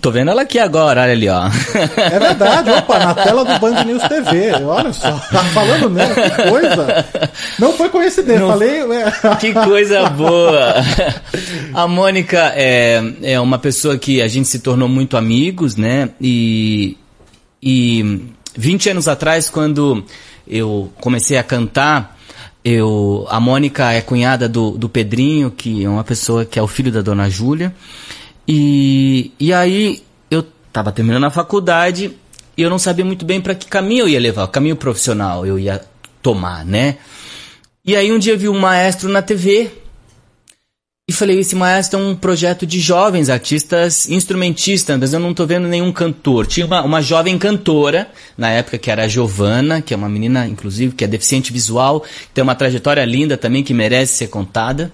[0.00, 1.46] Tô vendo ela aqui agora, olha ali, ó.
[1.96, 4.52] É verdade, opa, na tela do Band News TV.
[4.64, 7.04] Olha só, tá falando nela, que coisa.
[7.58, 8.80] Não foi coincidência, Não- falei.
[8.80, 9.34] é.
[9.40, 10.74] Que coisa boa!
[11.74, 16.10] A Mônica é, é uma pessoa que a gente se tornou muito amigos, né?
[16.20, 16.96] E,
[17.60, 18.22] e
[18.56, 20.04] 20 anos atrás, quando
[20.46, 22.16] eu comecei a cantar,
[22.64, 26.68] eu, a Mônica é cunhada do, do Pedrinho, que é uma pessoa que é o
[26.68, 27.74] filho da dona Júlia.
[28.46, 32.16] E, e aí eu tava terminando a faculdade
[32.56, 35.46] e eu não sabia muito bem para que caminho eu ia levar, o caminho profissional
[35.46, 35.80] eu ia
[36.20, 36.96] tomar, né?
[37.84, 39.70] E aí um dia eu vi um maestro na TV
[41.08, 45.44] e falei, esse maestro é um projeto de jovens artistas instrumentistas, mas eu não tô
[45.44, 46.46] vendo nenhum cantor.
[46.46, 50.46] Tinha uma, uma jovem cantora, na época, que era a Giovana, que é uma menina,
[50.46, 54.92] inclusive, que é deficiente visual, tem uma trajetória linda também, que merece ser contada.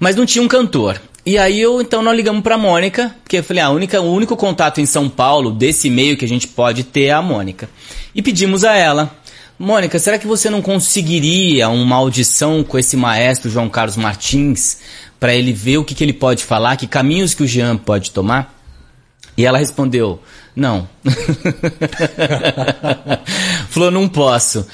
[0.00, 0.98] Mas não tinha um cantor.
[1.26, 4.12] E aí eu, então, nós ligamos pra Mônica, porque eu falei, ah, a única, o
[4.12, 7.68] único contato em São Paulo desse meio que a gente pode ter é a Mônica.
[8.14, 9.14] E pedimos a ela,
[9.58, 14.78] Mônica, será que você não conseguiria uma audição com esse maestro João Carlos Martins
[15.18, 18.12] para ele ver o que, que ele pode falar, que caminhos que o Jean pode
[18.12, 18.54] tomar?
[19.36, 20.20] E ela respondeu,
[20.54, 20.88] não.
[23.68, 24.66] Falou, não posso.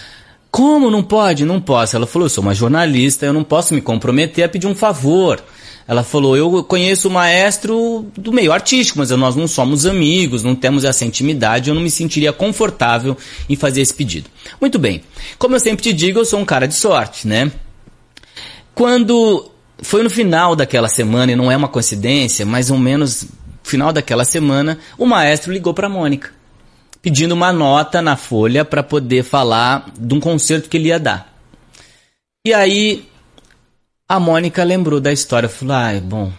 [0.50, 1.44] Como não pode?
[1.44, 1.96] Não posso.
[1.96, 5.42] Ela falou, eu sou uma jornalista, eu não posso me comprometer a pedir um favor.
[5.86, 10.54] Ela falou, eu conheço o maestro do meio artístico, mas nós não somos amigos, não
[10.54, 13.16] temos essa intimidade, eu não me sentiria confortável
[13.48, 14.30] em fazer esse pedido.
[14.58, 15.02] Muito bem.
[15.38, 17.52] Como eu sempre te digo, eu sou um cara de sorte, né?
[18.74, 23.26] Quando foi no final daquela semana, e não é uma coincidência, mais ou menos
[23.62, 26.30] final daquela semana, o maestro ligou para Mônica,
[27.02, 31.34] pedindo uma nota na folha para poder falar de um concerto que ele ia dar.
[32.46, 33.06] E aí
[34.08, 36.32] a Mônica lembrou da história, falou: "Ah, bom,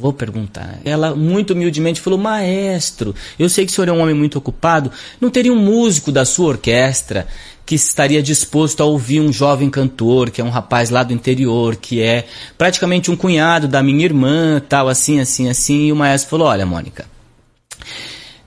[0.00, 0.78] Vou perguntar.
[0.84, 4.92] Ela muito humildemente falou: Maestro, eu sei que o senhor é um homem muito ocupado.
[5.20, 7.26] Não teria um músico da sua orquestra
[7.66, 11.74] que estaria disposto a ouvir um jovem cantor, que é um rapaz lá do interior,
[11.74, 12.24] que é
[12.56, 15.86] praticamente um cunhado da minha irmã, tal, assim, assim, assim.
[15.86, 17.06] E o maestro falou: Olha, Mônica,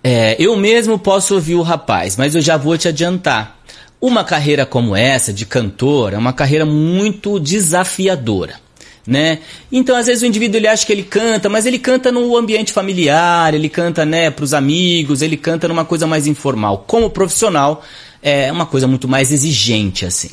[0.02, 3.60] é, eu mesmo posso ouvir o rapaz, mas eu já vou te adiantar.
[4.02, 8.56] Uma carreira como essa, de cantor, é uma carreira muito desafiadora.
[9.06, 9.40] Né?
[9.72, 12.74] Então, às vezes o indivíduo ele acha que ele canta, mas ele canta no ambiente
[12.74, 16.84] familiar, ele canta, né, para os amigos, ele canta numa coisa mais informal.
[16.88, 17.84] Como profissional,
[18.22, 20.32] é uma coisa muito mais exigente assim.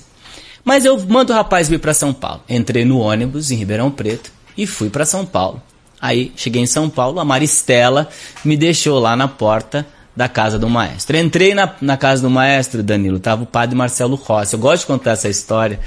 [0.65, 2.43] Mas eu mando o rapaz vir para São Paulo.
[2.49, 5.63] Entrei no ônibus em Ribeirão Preto e fui para São Paulo.
[6.01, 8.09] Aí cheguei em São Paulo, a Maristela
[8.45, 9.87] me deixou lá na porta
[10.19, 11.17] da casa do maestro.
[11.17, 14.55] Entrei na, na casa do maestro, Danilo, tava o padre Marcelo Rossi.
[14.55, 15.79] Eu gosto de contar essa história.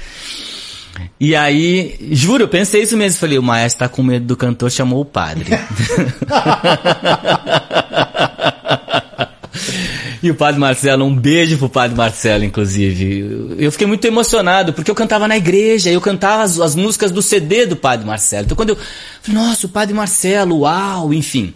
[1.20, 3.20] E aí, juro, eu pensei isso mesmo.
[3.20, 5.50] Falei, o maestro tá com medo do cantor, chamou o padre.
[10.22, 13.56] E o Padre Marcelo, um beijo pro Padre Marcelo, inclusive.
[13.58, 17.20] Eu fiquei muito emocionado, porque eu cantava na igreja, eu cantava as, as músicas do
[17.20, 18.44] CD do Padre Marcelo.
[18.44, 18.78] Então quando eu
[19.26, 21.52] nossa, o Padre Marcelo, uau, enfim.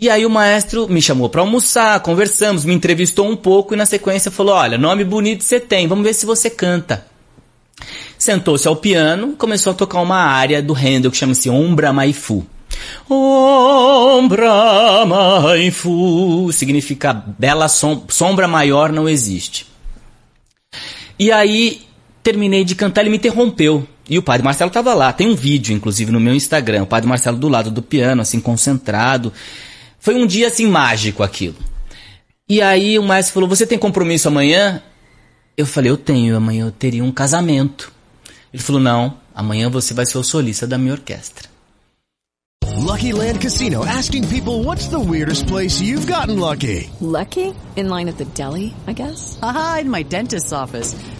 [0.00, 3.84] E aí o maestro me chamou para almoçar, conversamos, me entrevistou um pouco e na
[3.84, 7.06] sequência falou: "Olha, nome bonito você tem, vamos ver se você canta".
[8.16, 12.46] Sentou-se ao piano, começou a tocar uma área do Handel que chama-se Ombra Maifu.
[13.08, 19.66] Ombra Maifu significa bela som sombra maior não existe.
[21.18, 21.82] E aí
[22.22, 23.86] terminei de cantar, ele me interrompeu.
[24.08, 25.12] E o padre Marcelo estava lá.
[25.12, 26.82] Tem um vídeo, inclusive, no meu Instagram.
[26.82, 29.32] O padre Marcelo do lado do piano, assim, concentrado.
[30.00, 31.56] Foi um dia, assim, mágico aquilo.
[32.48, 34.82] E aí o maestro falou: Você tem compromisso amanhã?
[35.56, 36.36] Eu falei: Eu tenho.
[36.36, 37.92] Amanhã eu teria um casamento.
[38.52, 41.48] Ele falou: Não, amanhã você vai ser o solista da minha orquestra.
[42.78, 46.90] Lucky Land Casino asking people what's the weirdest place you've gotten lucky?
[47.00, 47.54] Lucky?
[47.76, 49.38] In line at the deli, I guess?
[49.42, 50.96] Aha, in my dentist's office.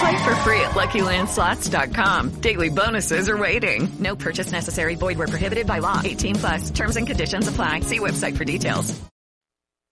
[0.00, 2.40] Play for free at LuckyLandSlots.com.
[2.40, 3.88] Daily bonuses are waiting.
[4.00, 4.96] No purchase necessary.
[4.96, 6.00] Void where prohibited by law.
[6.04, 6.70] 18 plus.
[6.70, 7.80] Terms and conditions apply.
[7.80, 8.94] See website for details.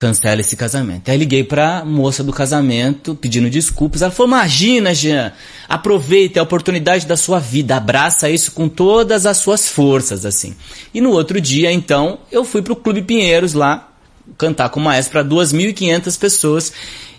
[0.03, 1.13] Cancela esse casamento.
[1.13, 4.03] Aí liguei pra moça do casamento pedindo desculpas.
[4.03, 5.33] Ela falou: Imagina, Jean,
[5.69, 10.57] aproveite a oportunidade da sua vida, abraça isso com todas as suas forças, assim.
[10.93, 13.93] E no outro dia, então, eu fui pro Clube Pinheiros lá
[14.37, 16.73] cantar com o maestro para 2.500 pessoas.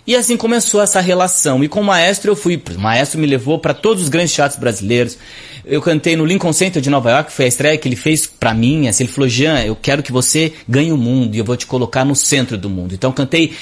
[0.06, 1.64] E assim começou essa relação.
[1.64, 4.60] E com o maestro eu fui, o maestro me levou para todos os grandes teatros
[4.60, 5.16] brasileiros.
[5.64, 8.52] Eu cantei no Lincoln Center de Nova York, foi a estreia que ele fez para
[8.52, 8.86] mim.
[8.86, 11.66] Assim, ele falou: Jean, eu quero que você ganhe o mundo e eu vou te
[11.66, 12.94] colocar no centro do mundo.
[12.94, 13.54] Então cantei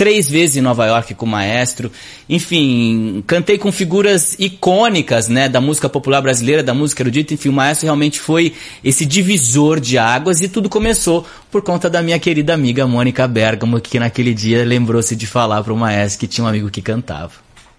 [0.00, 1.92] três vezes em Nova York com o maestro.
[2.26, 7.34] Enfim, cantei com figuras icônicas, né, da música popular brasileira, da música erudita.
[7.34, 12.00] Enfim, o maestro realmente foi esse divisor de águas e tudo começou por conta da
[12.00, 16.26] minha querida amiga Mônica Bergamo, que naquele dia lembrou-se de falar para o maestro que
[16.26, 17.32] tinha um amigo que cantava.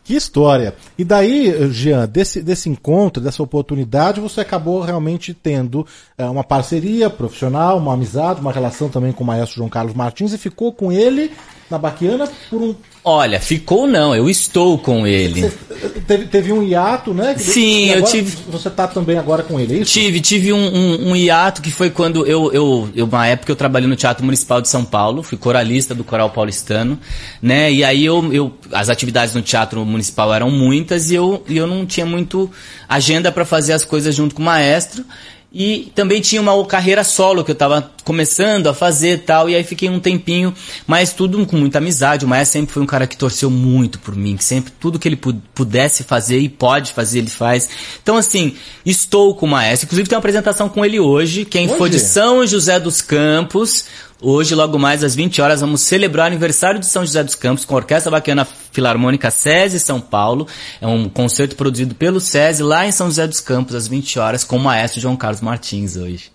[0.03, 0.75] Que história!
[0.99, 7.09] E daí, Jean, desse, desse encontro, dessa oportunidade, você acabou realmente tendo é, uma parceria
[7.09, 10.91] profissional, uma amizade, uma relação também com o maestro João Carlos Martins e ficou com
[10.91, 11.31] ele
[11.71, 12.75] na Baquiana por um.
[13.03, 15.51] Olha, ficou não, eu estou com ele.
[16.05, 17.35] Teve, teve um hiato, né?
[17.37, 18.37] Sim, eu tive.
[18.49, 19.93] Você está também agora com ele, é isso?
[19.93, 23.55] Tive, tive um, um, um, hiato que foi quando eu, eu, eu, uma época eu
[23.55, 26.99] trabalhei no Teatro Municipal de São Paulo, fui coralista do Coral Paulistano,
[27.41, 27.71] né?
[27.71, 31.85] E aí eu, eu as atividades no Teatro Municipal eram muitas e eu, eu não
[31.85, 32.51] tinha muito
[32.87, 35.03] agenda para fazer as coisas junto com o maestro.
[35.53, 39.63] E também tinha uma carreira solo que eu estava começando a fazer tal, e aí
[39.65, 40.53] fiquei um tempinho,
[40.87, 42.23] mas tudo com muita amizade.
[42.23, 45.09] O Maestro sempre foi um cara que torceu muito por mim, que sempre tudo que
[45.09, 45.19] ele
[45.53, 47.69] pudesse fazer e pode fazer, ele faz.
[48.01, 49.87] Então, assim, estou com o Maestro.
[49.87, 51.43] Inclusive, tem uma apresentação com ele hoje.
[51.43, 51.77] Quem hoje?
[51.77, 53.85] for de São José dos Campos,
[54.23, 57.65] Hoje, logo mais às 20 horas, vamos celebrar o aniversário de São José dos Campos
[57.65, 60.45] com a Orquestra Baquiana Filarmônica SESI São Paulo.
[60.79, 64.43] É um concerto produzido pelo SESI lá em São José dos Campos às 20 horas
[64.43, 66.31] com o maestro João Carlos Martins hoje.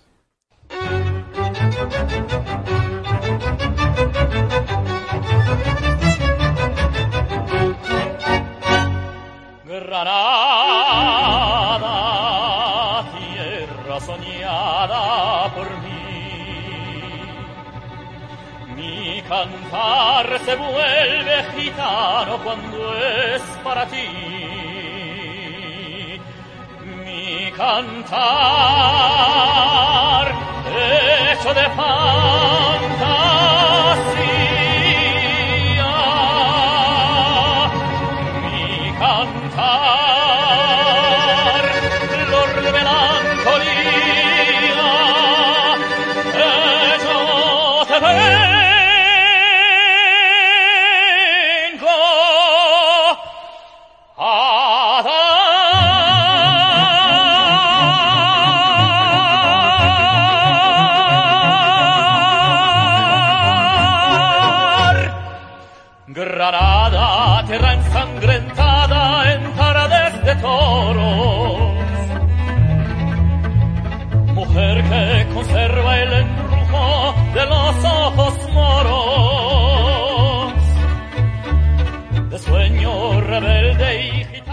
[20.47, 24.07] Se vuelve gitano cuando es para ti.
[27.03, 28.07] Mi cantar
[31.33, 32.96] hecho de fantasía.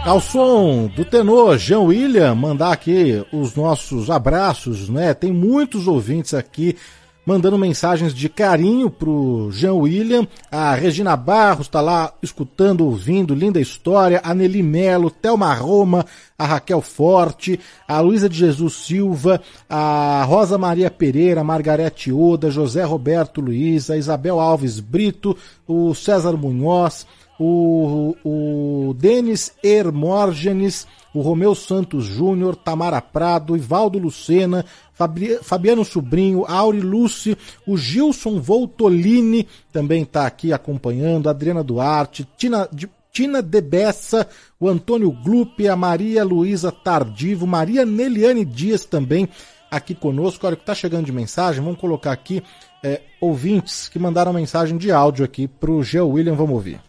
[0.05, 5.15] Ao som do tenor Jean William, mandar aqui os nossos abraços, né?
[5.15, 6.77] Tem muitos ouvintes aqui
[7.25, 10.29] mandando mensagens de carinho pro Jean William.
[10.53, 14.21] A Regina Barros tá lá escutando, ouvindo, linda história.
[14.23, 16.05] A Nelly Melo, Thelma Roma,
[16.39, 19.41] a Raquel Forte, a Luísa de Jesus Silva,
[19.71, 25.35] a Rosa Maria Pereira, Margarete Oda, José Roberto Luiz, a Isabel Alves Brito,
[25.67, 27.07] o César Munhoz,
[27.39, 36.45] o, o Denis Hermógenes, o Romeu Santos Júnior, Tamara Prado, Ivaldo Lucena, Fabri- Fabiano Sobrinho,
[36.47, 42.69] Auri Lúcio, o Gilson Voltolini também está aqui acompanhando, Adriana Duarte, Tina,
[43.13, 44.27] Tina Debessa,
[44.59, 49.29] o Antônio Glupe, a Maria Luísa Tardivo, Maria Neliane Dias também
[49.71, 50.47] aqui conosco.
[50.47, 52.43] Olha que está chegando de mensagem, vamos colocar aqui
[52.83, 56.81] é, ouvintes que mandaram mensagem de áudio aqui para o Geo William, vamos ouvir.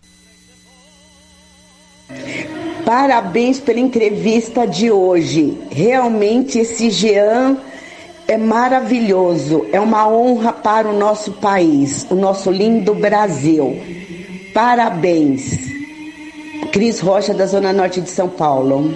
[2.86, 5.58] Parabéns pela entrevista de hoje.
[5.72, 7.58] Realmente esse Jean
[8.28, 9.66] é maravilhoso.
[9.72, 13.82] É uma honra para o nosso país, o nosso lindo Brasil.
[14.54, 15.74] Parabéns.
[16.72, 18.92] Cris Rocha, da Zona Norte de São Paulo.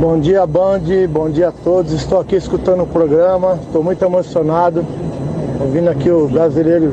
[0.00, 0.80] Bom dia, Band.
[1.08, 1.92] Bom dia a todos.
[1.92, 3.60] Estou aqui escutando o programa.
[3.62, 4.84] Estou muito emocionado.
[5.60, 6.92] Ouvindo aqui o brasileiro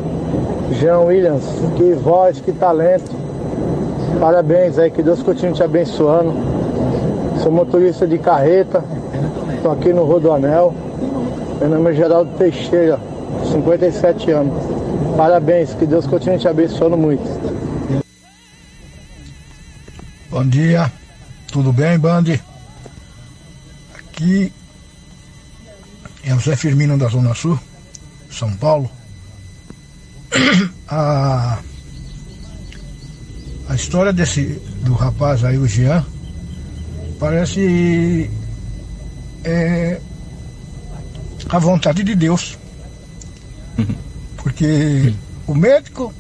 [0.73, 1.43] Jean Williams.
[1.75, 3.28] Que voz, que talento.
[4.19, 6.33] Parabéns aí, que Deus continue te abençoando.
[7.41, 8.83] Sou motorista de carreta.
[9.55, 10.75] Estou aqui no Rodoanel.
[11.61, 12.99] Meu nome é Geraldo Teixeira,
[13.49, 14.53] 57 anos.
[15.15, 17.23] Parabéns, que Deus continue te abençoando muito.
[20.29, 20.91] Bom dia,
[21.47, 22.25] tudo bem, Band?
[23.95, 24.51] Aqui
[26.25, 27.57] é o Zé Firmino da Zona Sul,
[28.29, 28.89] São Paulo.
[30.89, 31.59] A,
[33.69, 36.03] a história desse do rapaz aí, o Jean,
[37.19, 38.29] parece
[39.43, 40.01] é,
[41.47, 42.57] a vontade de Deus.
[44.37, 45.13] Porque
[45.45, 46.11] o médico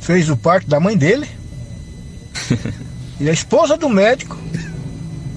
[0.00, 1.28] fez o parto da mãe dele.
[3.20, 4.34] E a esposa do médico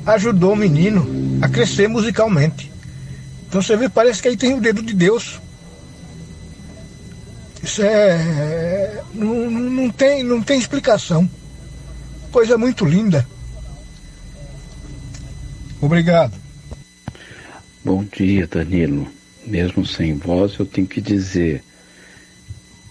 [0.06, 2.72] ajudou o menino a crescer musicalmente.
[3.46, 5.42] Então você vê, parece que aí tem o dedo de Deus.
[7.64, 9.02] Isso é.
[9.14, 11.30] Não, não, não tem, não tem explicação.
[12.32, 13.26] Coisa muito linda.
[15.80, 16.34] Obrigado.
[17.84, 19.08] Bom dia, Danilo.
[19.46, 21.64] Mesmo sem voz, eu tenho que dizer: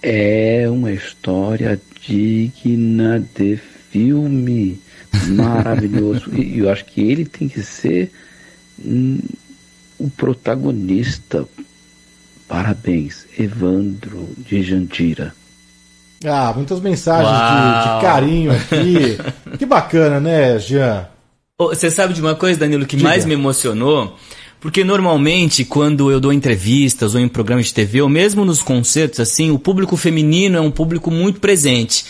[0.02, 3.58] é uma história digna de
[3.90, 4.80] filme.
[5.28, 6.34] Maravilhoso.
[6.34, 8.10] e eu acho que ele tem que ser
[8.82, 9.20] hum,
[9.98, 11.46] o protagonista.
[12.52, 15.34] Parabéns, Evandro de Jandira.
[16.22, 19.16] Ah, muitas mensagens de, de carinho aqui.
[19.56, 21.08] que bacana, né, Jean?
[21.58, 23.08] Você sabe de uma coisa, Danilo, que Diga.
[23.08, 24.18] mais me emocionou?
[24.62, 29.18] Porque normalmente, quando eu dou entrevistas ou em programas de TV, ou mesmo nos concertos,
[29.18, 32.04] assim, o público feminino é um público muito presente.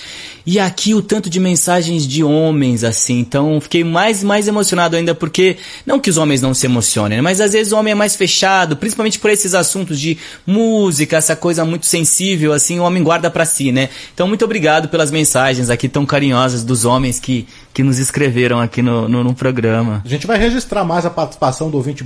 [0.44, 5.14] E aqui o tanto de mensagens de homens, assim, então fiquei mais mais emocionado ainda
[5.14, 8.16] porque, não que os homens não se emocionem, mas às vezes o homem é mais
[8.16, 13.30] fechado, principalmente por esses assuntos de música, essa coisa muito sensível, assim, o homem guarda
[13.30, 13.88] pra si, né?
[14.12, 18.82] Então muito obrigado pelas mensagens aqui tão carinhosas dos homens que, que nos escreveram aqui
[18.82, 20.02] no, no, no programa.
[20.04, 22.02] A gente vai registrar mais a participação do ouvinte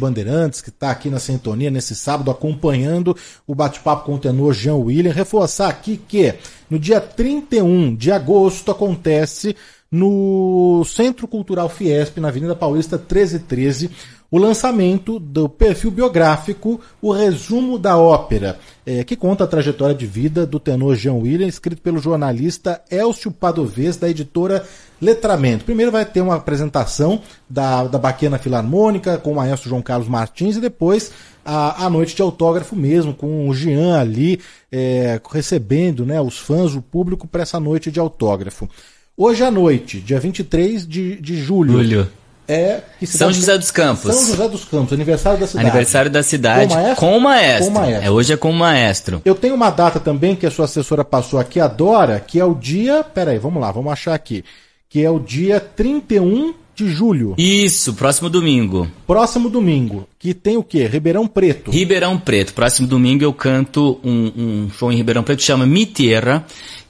[0.62, 3.16] Que está aqui na sintonia nesse sábado, acompanhando
[3.46, 5.12] o bate-papo com o tenor Jean William.
[5.12, 6.34] Reforçar aqui que
[6.68, 9.56] no dia 31 de agosto acontece
[9.90, 13.90] no Centro Cultural Fiesp, na Avenida Paulista 1313,
[14.30, 20.06] o lançamento do perfil biográfico O Resumo da Ópera, é, que conta a trajetória de
[20.06, 24.64] vida do tenor Jean William, escrito pelo jornalista Elcio Padovez, da editora
[25.00, 25.64] Letramento.
[25.64, 30.56] Primeiro vai ter uma apresentação da, da Baquena Filarmônica com o maestro João Carlos Martins
[30.56, 31.12] e depois
[31.44, 34.40] a, a noite de autógrafo mesmo, com o Jean ali
[34.72, 38.68] é, recebendo né, os fãs, o público para essa noite de autógrafo.
[39.16, 41.72] Hoje à noite, dia 23 de, de julho.
[41.72, 42.08] Julho.
[42.48, 44.14] É São José dos Campos.
[44.14, 45.66] São José dos Campos, aniversário da cidade.
[45.68, 46.96] Aniversário da cidade Com o maestro?
[47.06, 47.64] com o maestro.
[47.64, 48.06] Com o maestro.
[48.06, 49.22] É, hoje é com o maestro.
[49.24, 52.44] Eu tenho uma data também que a sua assessora passou aqui, a Dora, que é
[52.44, 53.02] o dia.
[53.02, 54.44] Peraí, vamos lá, vamos achar aqui.
[54.88, 57.34] Que é o dia 31 de julho.
[57.38, 58.86] Isso, próximo domingo.
[59.06, 60.06] Próximo domingo.
[60.18, 60.86] Que tem o quê?
[60.86, 61.70] Ribeirão Preto.
[61.70, 62.52] Ribeirão Preto.
[62.52, 66.44] Próximo domingo eu canto um, um show em Ribeirão Preto que chama Mi Tierra,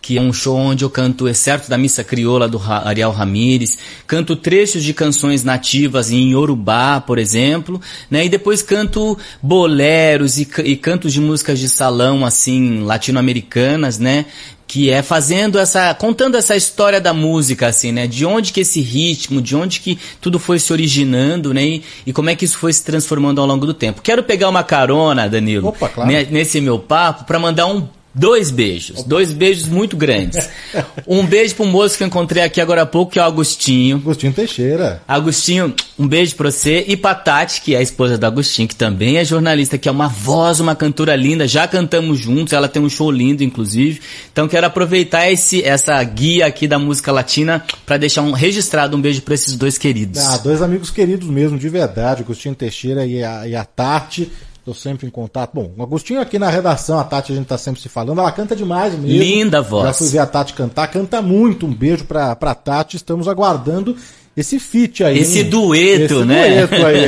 [0.06, 3.76] que é um show onde eu canto excerto da missa crioula do Ariel Ramírez,
[4.06, 8.24] canto trechos de canções nativas em Yorubá, por exemplo, né?
[8.24, 14.26] E depois canto boleros e, e cantos de músicas de salão assim latino-americanas, né?
[14.68, 18.06] que é fazendo essa, contando essa história da música, assim, né?
[18.06, 21.64] De onde que esse ritmo, de onde que tudo foi se originando, né?
[21.64, 24.02] E, e como é que isso foi se transformando ao longo do tempo.
[24.02, 26.10] Quero pegar uma carona, Danilo, Opa, claro.
[26.10, 30.48] ne- nesse meu papo, para mandar um dois beijos, dois beijos muito grandes.
[31.06, 33.98] Um beijo pro moço que eu encontrei aqui agora há pouco, que é o Agostinho.
[33.98, 35.02] Agostinho Teixeira.
[35.06, 36.84] Agostinho, um beijo pra você.
[36.88, 39.92] E pra Tati, que é a esposa do Agostinho, que também é jornalista, que é
[39.92, 41.46] uma voz, uma cantora linda.
[41.46, 44.00] Já cantamos juntos, ela tem um show lindo, inclusive.
[44.32, 49.00] Então quero aproveitar esse, essa guia aqui da música latina pra deixar um registrado um
[49.00, 50.20] beijo pra esses dois queridos.
[50.20, 54.32] Ah, dois amigos queridos mesmo, de verdade, Agostinho Teixeira e a, e a Tati.
[54.66, 55.52] Estou sempre em contato.
[55.54, 58.18] Bom, o Agostinho aqui na redação, a Tati a gente tá sempre se falando.
[58.18, 59.06] Ela canta demais mesmo.
[59.06, 59.86] Linda voz.
[59.86, 61.66] Já fui ver a Tati cantar, canta muito.
[61.66, 62.96] Um beijo pra, pra Tati.
[62.96, 63.96] Estamos aguardando
[64.36, 65.18] esse feat aí.
[65.18, 66.66] Esse dueto, Esse né?
[66.66, 67.06] dueto aí.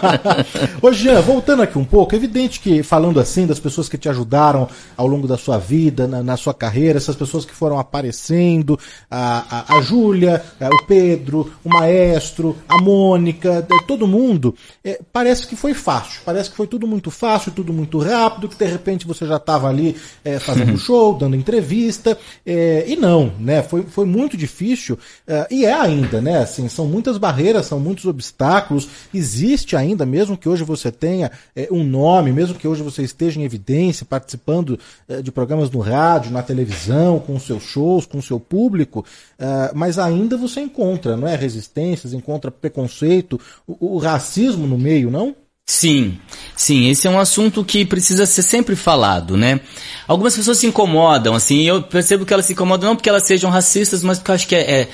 [0.80, 4.08] Ô Jean, voltando aqui um pouco, é evidente que falando assim das pessoas que te
[4.08, 8.78] ajudaram ao longo da sua vida, na, na sua carreira, essas pessoas que foram aparecendo,
[9.10, 14.54] a, a, a Júlia, o Pedro, o maestro, a Mônica, de- todo mundo,
[14.84, 18.56] é, parece que foi fácil, parece que foi tudo muito fácil, tudo muito rápido, que
[18.56, 19.94] de repente você já estava ali
[20.24, 23.62] é, fazendo show, dando entrevista, é, e não, né?
[23.62, 26.45] Foi, foi muito difícil, é, e é ainda, né?
[26.46, 31.68] Assim, são muitas barreiras, são muitos obstáculos, existe ainda, mesmo que hoje você tenha é,
[31.70, 34.78] um nome, mesmo que hoje você esteja em evidência, participando
[35.08, 39.04] é, de programas no rádio, na televisão, com seus shows, com seu público,
[39.38, 41.34] é, mas ainda você encontra, não é?
[41.34, 45.34] Resistências, encontra preconceito, o, o racismo no meio, não?
[45.68, 46.16] Sim,
[46.54, 49.60] sim, esse é um assunto que precisa ser sempre falado, né?
[50.06, 53.50] Algumas pessoas se incomodam, assim, eu percebo que elas se incomodam não porque elas sejam
[53.50, 54.88] racistas, mas porque eu acho que é, é,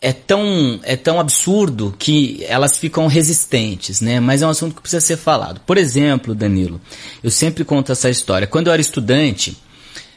[0.00, 4.20] é tão, é tão absurdo que elas ficam resistentes, né?
[4.20, 5.60] Mas é um assunto que precisa ser falado.
[5.66, 6.80] Por exemplo, Danilo,
[7.22, 8.46] eu sempre conto essa história.
[8.46, 9.56] Quando eu era estudante,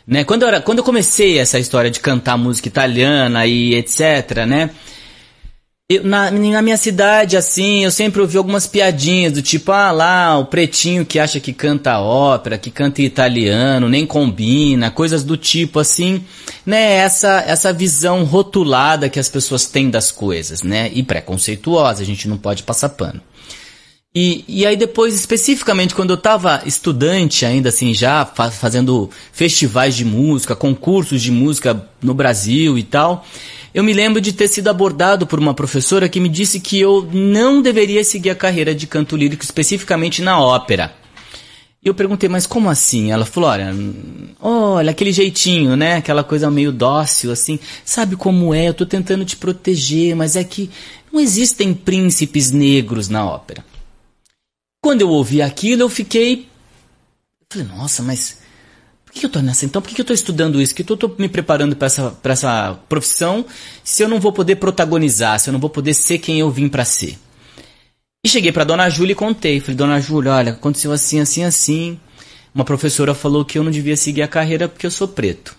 [0.06, 0.24] né?
[0.24, 4.70] Quando eu, era, quando eu comecei essa história de cantar música italiana e etc, né?
[5.92, 10.38] Eu, na, na minha cidade, assim, eu sempre ouvi algumas piadinhas do tipo, ah lá,
[10.38, 15.80] o pretinho que acha que canta ópera, que canta italiano, nem combina, coisas do tipo
[15.80, 16.24] assim,
[16.66, 16.94] né?
[16.94, 20.90] Essa, essa visão rotulada que as pessoas têm das coisas, né?
[20.94, 23.22] E preconceituosa, a gente não pode passar pano.
[24.14, 29.96] E, e aí depois, especificamente, quando eu estava estudante ainda assim, já fa fazendo festivais
[29.96, 33.26] de música, concursos de música no Brasil e tal,
[33.74, 37.08] eu me lembro de ter sido abordado por uma professora que me disse que eu
[37.14, 40.94] não deveria seguir a carreira de canto lírico, especificamente na ópera.
[41.82, 43.12] E eu perguntei, mas como assim?
[43.12, 43.74] Ela falou, olha,
[44.42, 45.96] olha, aquele jeitinho, né?
[45.96, 47.58] Aquela coisa meio dócil, assim.
[47.86, 48.68] Sabe como é?
[48.68, 50.70] Eu tô tentando te proteger, mas é que
[51.12, 53.71] não existem príncipes negros na ópera.
[54.82, 56.50] Quando eu ouvi aquilo, eu fiquei.
[57.52, 58.40] Falei, nossa, mas.
[59.06, 59.66] Por que eu tô nessa?
[59.66, 60.74] Então, por que eu tô estudando isso?
[60.74, 63.46] Que eu tô me preparando para essa, essa profissão
[63.84, 66.70] se eu não vou poder protagonizar, se eu não vou poder ser quem eu vim
[66.70, 67.20] para ser?
[68.24, 69.60] E cheguei para Dona Júlia e contei.
[69.60, 72.00] Falei, Dona Júlia, olha, aconteceu assim, assim, assim.
[72.56, 75.56] Uma professora falou que eu não devia seguir a carreira porque eu sou preto.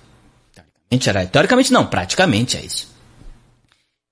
[0.54, 2.91] Teoricamente, era, teoricamente não, praticamente é isso.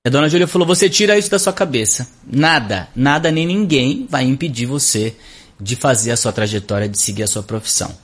[0.03, 2.09] A Dona Júlia falou, você tira isso da sua cabeça.
[2.27, 5.15] Nada, nada nem ninguém vai impedir você
[5.61, 7.95] de fazer a sua trajetória, de seguir a sua profissão.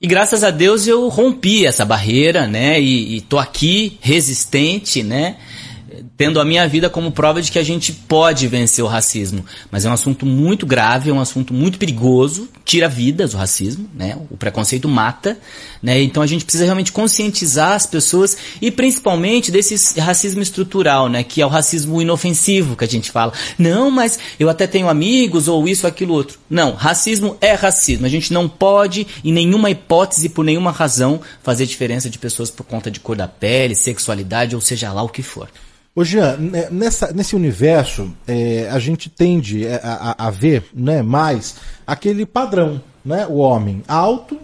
[0.00, 2.80] E graças a Deus eu rompi essa barreira, né?
[2.80, 5.36] E, e tô aqui resistente, né?
[6.16, 9.44] Tendo a minha vida como prova de que a gente pode vencer o racismo.
[9.70, 13.88] Mas é um assunto muito grave, é um assunto muito perigoso, tira vidas o racismo,
[13.94, 14.16] né?
[14.30, 15.38] O preconceito mata,
[15.82, 16.02] né?
[16.02, 21.22] Então a gente precisa realmente conscientizar as pessoas e principalmente desse racismo estrutural, né?
[21.22, 23.32] Que é o racismo inofensivo que a gente fala.
[23.58, 26.38] Não, mas eu até tenho amigos ou isso, aquilo, outro.
[26.48, 28.06] Não, racismo é racismo.
[28.06, 32.64] A gente não pode, em nenhuma hipótese, por nenhuma razão, fazer diferença de pessoas por
[32.64, 35.48] conta de cor da pele, sexualidade ou seja lá o que for.
[35.96, 36.36] Ô Jean,
[36.70, 42.26] nessa, nesse universo, é, a gente tende é, a, a, a, ver né, mais aquele
[42.26, 43.26] padrão, né?
[43.26, 44.38] O homem alto,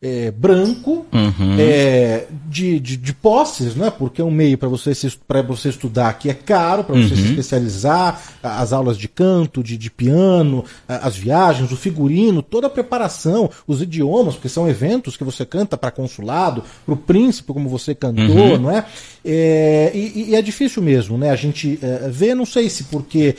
[0.00, 1.56] é, branco, uhum.
[1.58, 3.90] é, de, de, de, posses, né?
[3.90, 7.20] Porque é um meio para você, você estudar que é caro, para você uhum.
[7.20, 12.70] se especializar, as aulas de canto, de, de piano, as viagens, o figurino, toda a
[12.70, 17.68] preparação, os idiomas, porque são eventos que você canta para consulado, para o príncipe, como
[17.68, 18.58] você cantou, uhum.
[18.58, 18.86] não é?
[19.24, 21.30] é e, e, é difícil mesmo, né?
[21.30, 23.34] A gente é, vê, não sei se porque.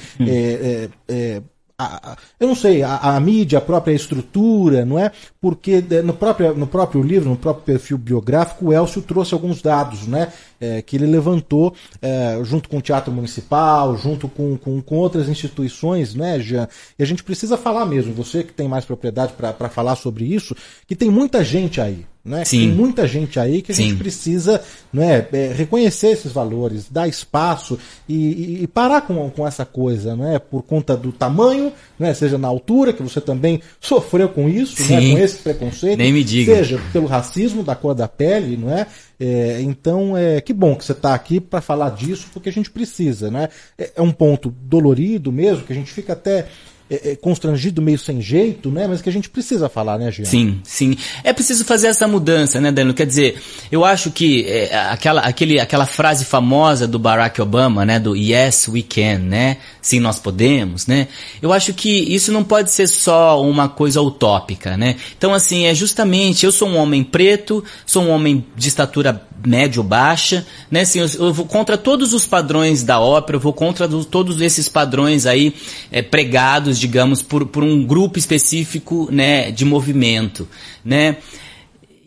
[1.82, 5.14] A, eu não sei, a, a, mídia, a própria estrutura, não é?
[5.40, 10.06] Porque no próprio, no próprio livro, no próprio perfil biográfico, o Elcio trouxe alguns dados,
[10.06, 10.34] né?
[10.60, 15.30] É, que ele levantou é, junto com o Teatro Municipal, junto com, com, com, outras
[15.30, 16.68] instituições, né, Jean?
[16.98, 20.56] E a gente precisa falar mesmo, você que tem mais propriedade para falar sobre isso,
[20.86, 22.44] que tem muita gente aí, né?
[22.44, 22.60] Sim.
[22.60, 23.90] Tem muita gente aí que a Sim.
[23.90, 29.48] gente precisa né, é, reconhecer esses valores, dar espaço e, e, e, parar com, com
[29.48, 30.38] essa coisa, né?
[30.38, 32.14] Por conta do tamanho, né?
[32.14, 35.12] Seja na altura, que você também sofreu com isso, né?
[35.12, 35.98] Com esse preconceito.
[35.98, 36.56] Nem me diga.
[36.56, 38.86] Seja pelo racismo da cor da pele, não é?
[39.20, 42.72] É então, é, que bom que você está aqui para falar disso, porque a gente
[42.72, 43.50] precisa, né?
[43.78, 46.48] É, é um ponto dolorido mesmo, que a gente fica até
[46.90, 48.88] é, é, constrangido, meio sem jeito, né?
[48.88, 50.26] Mas que a gente precisa falar, né, Jean?
[50.26, 50.98] Sim, sim.
[51.24, 52.96] É preciso fazer essa mudança, né, Danilo?
[52.96, 53.40] Quer dizer,
[53.72, 58.00] eu acho que é, aquela, aquele, aquela frase famosa do Barack Obama, né?
[58.00, 59.58] Do Yes, we can, né?
[59.82, 61.08] Sim, nós podemos, né?
[61.42, 64.96] Eu acho que isso não pode ser só uma coisa utópica, né?
[65.18, 69.82] Então, assim, é justamente, eu sou um homem preto, sou um homem de estatura médio
[69.84, 70.82] baixa, né?
[70.82, 74.42] Assim, eu, eu, vou contra todos os padrões da ópera, eu vou contra do, todos
[74.42, 75.54] esses padrões aí
[75.92, 80.48] é, pregados, digamos, por, por um grupo específico, né, de movimento,
[80.84, 81.18] né?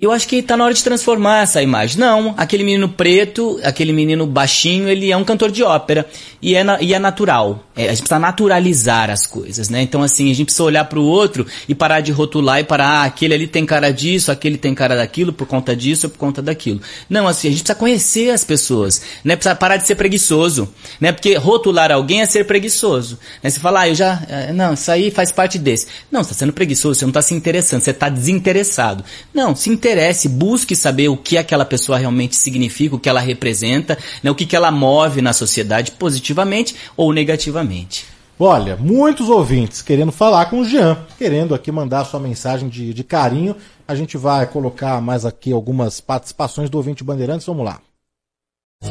[0.03, 2.01] Eu acho que está na hora de transformar essa imagem.
[2.01, 6.05] Não, aquele menino preto, aquele menino baixinho, ele é um cantor de ópera
[6.43, 7.65] e é, na, e é natural.
[7.77, 9.81] É, a gente precisa naturalizar as coisas, né?
[9.81, 12.89] Então, assim, a gente precisa olhar para o outro e parar de rotular e parar,
[12.89, 16.43] ah, aquele ali tem cara disso, aquele tem cara daquilo, por conta disso por conta
[16.43, 16.81] daquilo.
[17.09, 19.37] Não, assim, a gente precisa conhecer as pessoas, né?
[19.37, 20.69] Precisa parar de ser preguiçoso,
[21.01, 21.13] né?
[21.13, 23.21] Porque rotular alguém é ser preguiçoso.
[23.41, 23.49] Né?
[23.51, 25.87] Você fala, ah, eu já, eh, não, isso aí faz parte desse.
[26.11, 29.05] Não, você está sendo preguiçoso, você não está se interessando, você está desinteressado.
[29.33, 33.20] Não, se interessa interesse, busque saber o que aquela pessoa realmente significa, o que ela
[33.20, 38.07] representa, né, o que, que ela move na sociedade positivamente ou negativamente.
[38.38, 43.05] Olha, muitos ouvintes querendo falar com o Jean, querendo aqui mandar sua mensagem de, de
[43.05, 43.55] carinho.
[43.86, 47.47] A gente vai colocar mais aqui algumas participações do ouvinte Bandeirantes.
[47.47, 47.78] Vamos lá.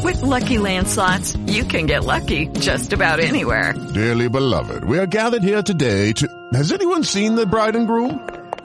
[0.04, 3.74] With lucky landslots, you can get lucky just about anywhere.
[3.94, 6.28] Dearly beloved, we are gathered here today to.
[6.54, 8.41] Has anyone seen the bride and groom?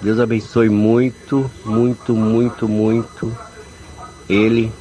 [0.00, 3.36] Deus abençoe muito, muito, muito, muito
[4.28, 4.72] ele.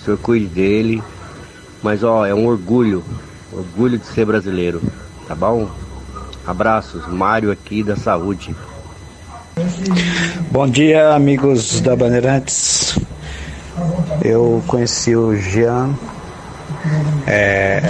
[0.00, 1.02] O Senhor cuide dele.
[1.82, 3.04] Mas ó, é um orgulho,
[3.52, 4.82] orgulho de ser brasileiro,
[5.28, 5.70] tá bom?
[6.44, 8.54] Abraços, Mário aqui da Saúde.
[10.50, 12.98] Bom dia, amigos da Bandeirantes.
[14.24, 15.94] Eu conheci o Jean
[17.26, 17.80] é,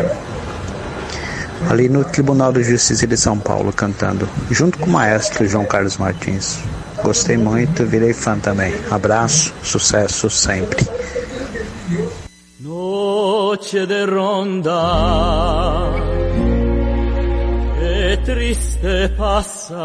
[1.68, 5.96] ali no Tribunal de Justiça de São Paulo cantando, junto com o maestro João Carlos
[5.96, 6.58] Martins.
[7.02, 8.74] Gostei muito, virei fã também.
[8.90, 10.86] Abraço, sucesso sempre.
[12.60, 14.72] Noche de ronda,
[17.78, 19.78] que triste passas,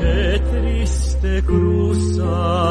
[0.00, 2.68] que triste cruzas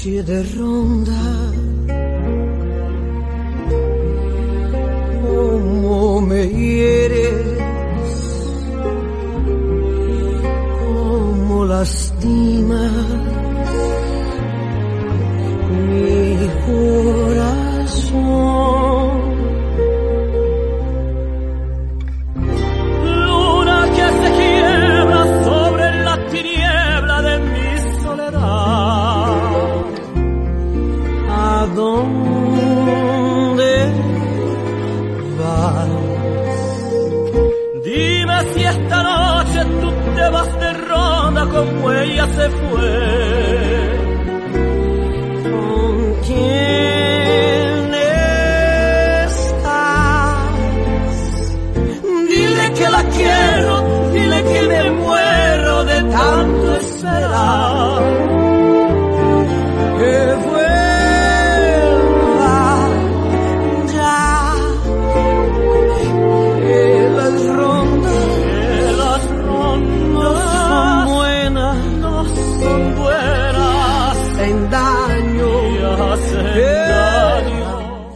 [0.00, 1.52] noche de ronda.
[5.22, 7.58] ¿Cómo me hieres?
[10.80, 12.92] ¿Cómo lastimas
[15.70, 18.79] mi corazón?
[42.40, 43.19] Se fue.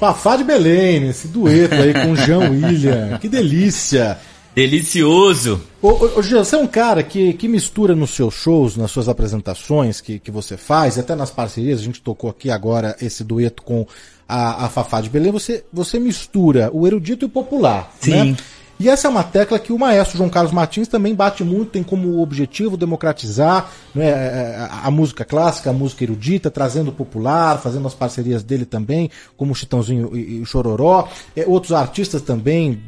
[0.04, 3.16] Fafá de Belém, esse dueto aí com o Jean William.
[3.18, 4.18] Que delícia!
[4.54, 5.62] Delicioso.
[5.80, 8.90] Ô, ô, ô, Jean, você é um cara que, que mistura nos seus shows, nas
[8.90, 13.24] suas apresentações que, que você faz, até nas parcerias, a gente tocou aqui agora esse
[13.24, 13.86] dueto com
[14.28, 17.90] a, a Fafá de Belém, você, você mistura o erudito e o popular.
[17.98, 18.32] Sim.
[18.32, 18.36] Né?
[18.78, 21.82] E essa é uma tecla que o maestro João Carlos Martins também bate muito, tem
[21.82, 27.94] como objetivo democratizar né, a, música clássica, a música erudita, trazendo o popular, fazendo as
[27.94, 31.08] parcerias dele também, como o Chitãozinho e, o Chororó.
[31.36, 32.82] É, outros artistas também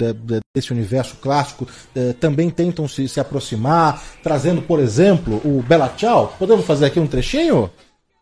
[0.54, 6.34] desse universo clássico eh, também tentam se, se aproximar, trazendo, por exemplo, o Bella Ciao.
[6.38, 7.70] Podemos fazer aqui um trechinho?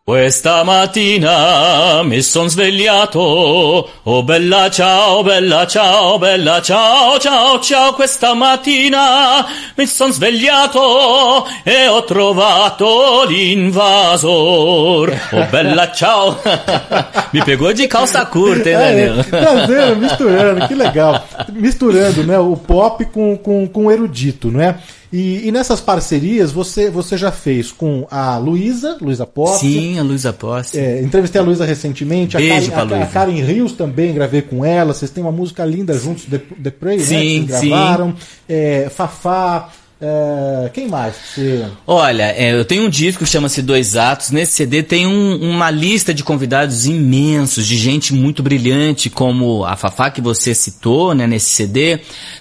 [0.07, 8.35] Questa mattina mi son svegliato, oh bella ciao, bella ciao, bella ciao, ciao, ciao, questa
[8.35, 9.43] mattina
[9.75, 15.11] mi son svegliato e ho trovato l'invasor.
[15.31, 16.39] Oh bella ciao.
[17.33, 19.19] Mi pegou de calça curta, hein, É, Daniel?
[19.21, 21.25] é, trazendo, misturando, que legal.
[21.51, 24.75] Misturando, né, o pop com, com, com o erudito, né?
[25.17, 29.59] E, e nessas parcerias você, você já fez com a Luísa, Luísa Posse.
[29.71, 30.77] Sim, a Luísa Posse.
[30.77, 32.35] É, entrevistei a Luísa recentemente.
[32.35, 33.11] Beijo a pra Karen, a, a Luísa.
[33.13, 34.93] Karen Rios também gravei com ela.
[34.93, 37.03] Vocês têm uma música linda juntos, The, The Prey, né?
[37.05, 37.69] Sim, Que vocês sim.
[37.69, 38.13] gravaram.
[38.49, 39.69] É, Fafá.
[40.01, 41.15] é, quem mais?
[41.33, 41.65] Você...
[41.87, 44.31] Olha, é, eu tenho um disco que chama-se Dois Atos.
[44.31, 49.77] Nesse CD tem um- uma lista de convidados imensos, de gente muito brilhante, como a
[49.77, 51.99] Fafá que você citou, né, nesse CD.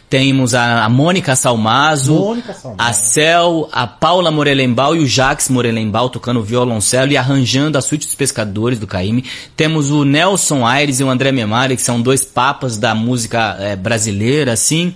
[0.09, 2.81] Temos a, a Mônica Salmazo, Mônica Salmazo.
[2.81, 8.07] a Cel, a Paula Morelenbaum e o Jax Morelenbaum tocando violoncelo e arranjando a suíte
[8.07, 9.25] dos pescadores do Caíme.
[9.57, 13.77] Temos o Nelson Aires e o André Memari, que são dois papas da música eh,
[13.77, 14.95] brasileira, assim.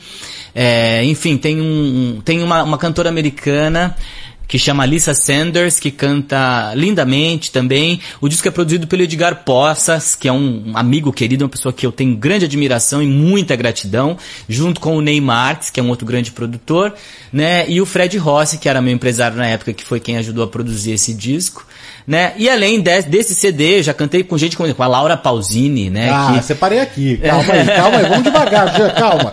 [0.54, 3.96] É, enfim, tem, um, tem uma, uma cantora americana
[4.48, 8.00] que chama Lisa Sanders, que canta lindamente também.
[8.18, 11.84] O disco é produzido pelo Edgar Poças, que é um amigo querido, uma pessoa que
[11.84, 14.16] eu tenho grande admiração e muita gratidão,
[14.48, 16.94] junto com o Ney Marques, que é um outro grande produtor,
[17.30, 17.68] né?
[17.68, 20.48] E o Fred Rossi, que era meu empresário na época, que foi quem ajudou a
[20.48, 21.66] produzir esse disco,
[22.08, 22.32] né?
[22.38, 25.90] E além de- desse CD, eu já cantei com gente como com a Laura Pausini,
[25.90, 26.08] né?
[26.10, 27.18] Ah, que- separei aqui.
[27.18, 28.06] Calma aí, calma aí.
[28.06, 29.30] Vamos devagar, Jean, calma.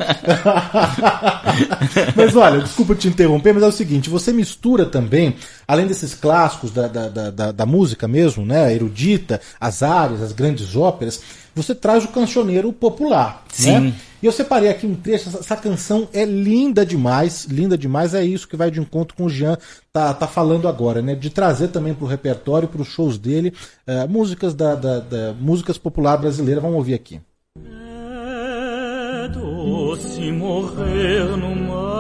[2.15, 5.35] mas olha, desculpa te interromper, mas é o seguinte, você mistura também,
[5.67, 10.31] além desses clássicos da, da, da, da- da música mesmo, né, erudita, as áreas, as
[10.31, 11.21] grandes óperas,
[11.53, 13.43] você traz o cancioneiro popular.
[13.49, 13.79] Sim.
[13.79, 13.93] Né?
[14.21, 18.23] E eu separei aqui um trecho, essa, essa canção é linda demais, linda demais, é
[18.23, 19.57] isso que vai de encontro com o Jean
[19.93, 21.13] tá, tá falando agora, né?
[21.15, 23.53] De trazer também pro repertório, pros shows dele,
[23.85, 26.59] eh, músicas da, da, da- músicas popular brasileira.
[26.59, 27.21] Vamos ouvir aqui.
[27.57, 31.94] É doce morrer no mar,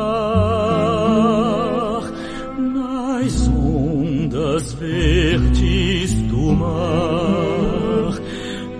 [4.55, 8.19] ondas verdes do mar.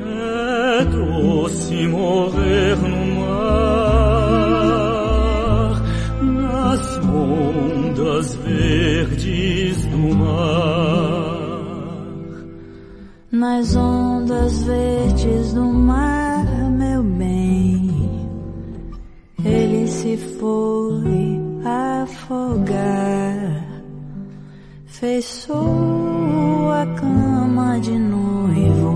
[0.07, 4.21] É doce morrer no mar,
[6.21, 11.35] nas ondas verdes do mar.
[13.31, 18.29] Nas ondas verdes do mar, meu bem,
[19.43, 23.64] ele se foi afogar.
[25.05, 28.91] Fez sua cama de noivo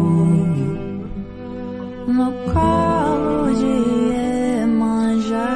[2.07, 3.73] no colo de
[4.15, 5.53] Iemanjá.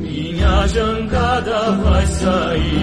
[0.00, 2.77] Minha jangada vai sair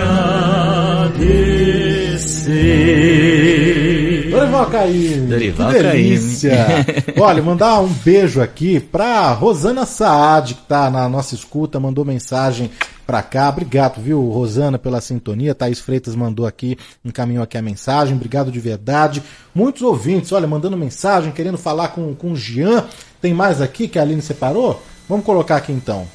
[4.30, 5.28] Dorival Caymmi.
[5.28, 6.68] Dorival que delícia.
[7.20, 12.70] Olha, mandar um beijo aqui pra Rosana Saad, que tá na nossa escuta, mandou mensagem
[13.06, 13.50] pra cá.
[13.50, 15.56] Obrigado, viu, Rosana, pela sintonia.
[15.56, 18.16] Thaís Freitas mandou aqui, encaminhou aqui a mensagem.
[18.16, 19.24] Obrigado de verdade.
[19.54, 22.86] Muitos ouvintes, olha, mandando mensagem, querendo falar com, com o Jean.
[23.22, 24.82] Tem mais aqui que a Aline separou?
[25.08, 26.08] Vamos colocar aqui então.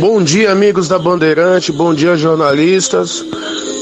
[0.00, 3.22] Bom dia, amigos da Bandeirante, bom dia, jornalistas.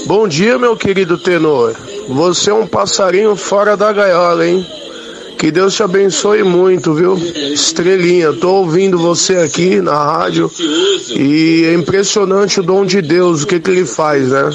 [0.06, 1.76] Bom dia, meu querido tenor.
[2.08, 4.66] Você é um passarinho fora da gaiola, hein?
[5.40, 7.16] Que Deus te abençoe muito, viu?
[7.16, 10.52] Estrelinha, tô ouvindo você aqui na rádio
[11.08, 14.50] e é impressionante o dom de Deus, o que que ele faz, né?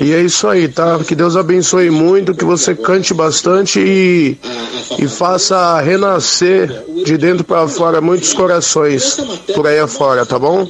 [0.00, 0.96] E é isso aí, tá?
[1.00, 4.38] Que Deus abençoe muito, que você cante bastante e,
[4.96, 9.16] e faça renascer de dentro para fora muitos corações
[9.56, 10.68] por aí afora, tá bom?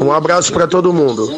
[0.00, 1.28] Um abraço para todo mundo.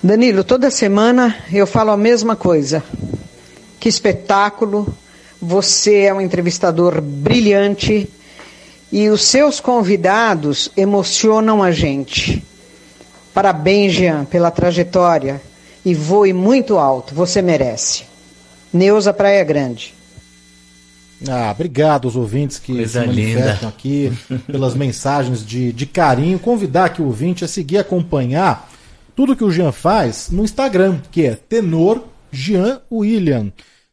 [0.00, 2.80] Danilo, toda semana eu falo a mesma coisa.
[3.80, 4.86] Que espetáculo!
[5.40, 8.06] Você é um entrevistador brilhante
[8.92, 12.44] e os seus convidados emocionam a gente.
[13.32, 15.40] Parabéns, Jean, pela trajetória
[15.82, 17.14] e voe muito alto.
[17.14, 18.04] Você merece.
[18.70, 19.94] Neuza Praia Grande.
[21.26, 23.68] Ah, obrigado aos ouvintes que Coisa se manifestam linda.
[23.68, 24.12] aqui
[24.46, 26.38] pelas mensagens de, de carinho.
[26.38, 28.70] Convidar aqui o ouvinte a seguir acompanhar
[29.16, 32.02] tudo que o Jean faz no Instagram, que é Tenor
[32.32, 33.52] Jean William.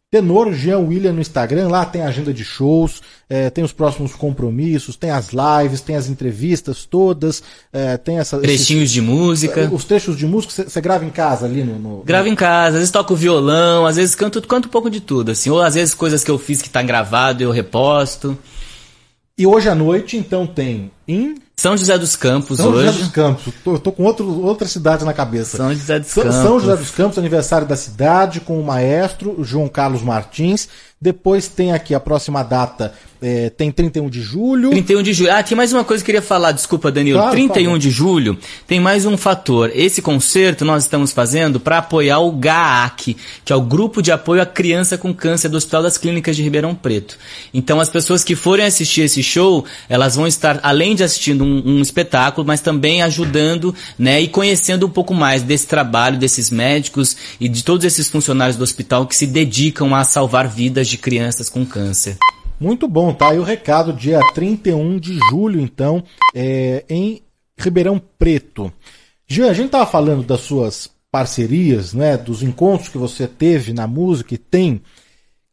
[0.09, 4.15] Tenor Jean William no Instagram, lá tem a agenda de shows, eh, tem os próximos
[4.15, 9.69] compromissos, tem as lives, tem as entrevistas todas, eh, tem essa, Trechinhos de música.
[9.69, 11.77] Os trechos de música você grava em casa ali no.
[11.77, 15.01] no Gravo em casa, às vezes toco violão, às vezes canto, canto um pouco de
[15.01, 15.49] tudo, assim.
[15.49, 18.37] Ou às vezes coisas que eu fiz que tá gravado eu reposto.
[19.37, 22.87] E hoje à noite, então, tem em São José dos Campos São hoje.
[22.87, 23.53] José dos Campos.
[23.63, 25.57] Tô, tô com outro, outra cidade na cabeça.
[25.57, 26.37] São José dos São, Campos.
[26.37, 30.67] São José dos Campos, aniversário da cidade, com o maestro João Carlos Martins.
[30.99, 34.69] Depois tem aqui a próxima data, eh, tem 31 de julho.
[34.69, 35.31] 31 de julho.
[35.31, 37.19] Ah, tem mais uma coisa que eu queria falar, desculpa, Danilo.
[37.19, 39.71] Claro, 31 por de julho tem mais um fator.
[39.73, 44.41] Esse concerto nós estamos fazendo para apoiar o GAAC, que é o Grupo de Apoio
[44.41, 47.17] à Criança com Câncer do Hospital das Clínicas de Ribeirão Preto.
[47.53, 51.63] Então, as pessoas que forem assistir esse show, elas vão estar, além de assistindo um,
[51.65, 57.17] um espetáculo, mas também ajudando, né, e conhecendo um pouco mais desse trabalho, desses médicos
[57.39, 61.49] e de todos esses funcionários do hospital que se dedicam a salvar vidas de crianças
[61.49, 62.17] com câncer.
[62.59, 63.33] Muito bom, tá?
[63.35, 66.03] E o recado, dia 31 de julho, então,
[66.33, 67.21] é, em
[67.57, 68.71] Ribeirão Preto.
[69.27, 72.17] Jean, a gente tava falando das suas parcerias, né?
[72.17, 74.81] Dos encontros que você teve na música e tem.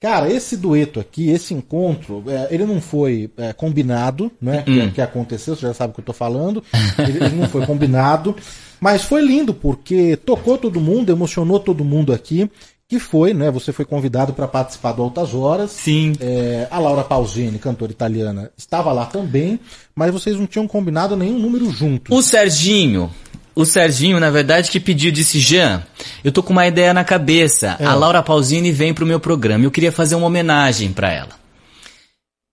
[0.01, 4.63] Cara, esse dueto aqui, esse encontro, é, ele não foi é, combinado, né?
[4.63, 4.91] Que, Hum.
[4.91, 6.63] que aconteceu, você já sabe o que eu tô falando.
[6.99, 8.37] Ele, ele não foi combinado,
[8.81, 12.51] mas foi lindo porque tocou todo mundo, emocionou todo mundo aqui.
[12.89, 13.51] Que foi, né?
[13.51, 15.71] Você foi convidado para participar do Altas Horas.
[15.71, 16.13] Sim.
[16.21, 19.59] É, a Laura Pausini, cantora italiana, estava lá também,
[19.95, 22.17] mas vocês não tinham combinado nenhum número juntos.
[22.17, 23.11] O Serginho,
[23.55, 25.83] o Serginho, na verdade, que pediu, disse, Jean,
[26.23, 27.77] eu tô com uma ideia na cabeça.
[27.81, 27.87] É.
[27.87, 29.65] A Laura Pausini vem pro meu programa.
[29.65, 31.43] Eu queria fazer uma homenagem pra ela.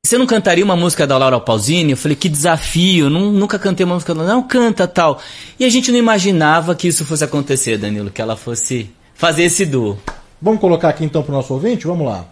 [0.05, 1.91] Você não cantaria uma música da Laura Pausini?
[1.91, 4.27] Eu falei, que desafio, nu- nunca cantei uma música dela.
[4.27, 5.21] Não, canta tal.
[5.59, 9.65] E a gente não imaginava que isso fosse acontecer, Danilo, que ela fosse fazer esse
[9.65, 9.99] duo.
[10.43, 11.85] Vamos colocar aqui então pro nosso ouvinte?
[11.85, 12.25] Vamos lá.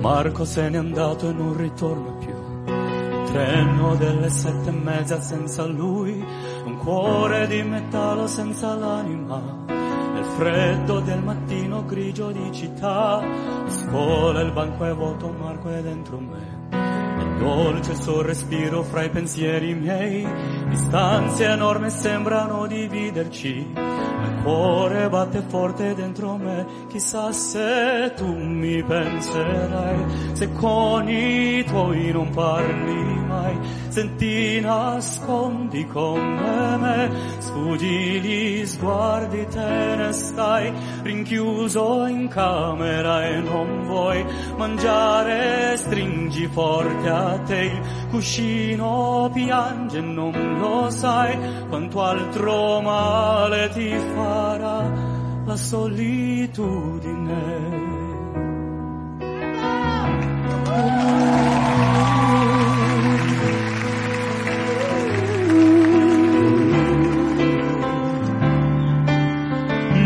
[0.00, 2.34] Marco se n'è andato e non ritorna più.
[3.26, 6.20] Treno delle sette e mezza senza lui,
[6.64, 9.40] un cuore di metallo senza l'anima.
[9.68, 15.80] Nel freddo del mattino grigio di città, la scuola, il banco è vuoto, Marco è
[15.82, 16.57] dentro me.
[16.70, 20.26] È dolce il suo respiro fra i pensieri miei,
[20.68, 23.72] distanze enormi sembrano dividerci.
[23.74, 31.64] Ma il cuore batte forte dentro me, chissà se tu mi penserai, se con i
[31.64, 33.58] tuoi non parli mai,
[33.88, 40.72] se ti nascondi come me, sfuggi gli sguardi, te ne stai.
[41.02, 44.24] Rinchiuso in camera e non vuoi
[44.56, 47.80] mangiare, stringi forte a te il
[48.10, 51.38] cuscino piange, non lo sai
[51.68, 54.92] quanto altro male ti farà
[55.44, 57.36] la solitudine.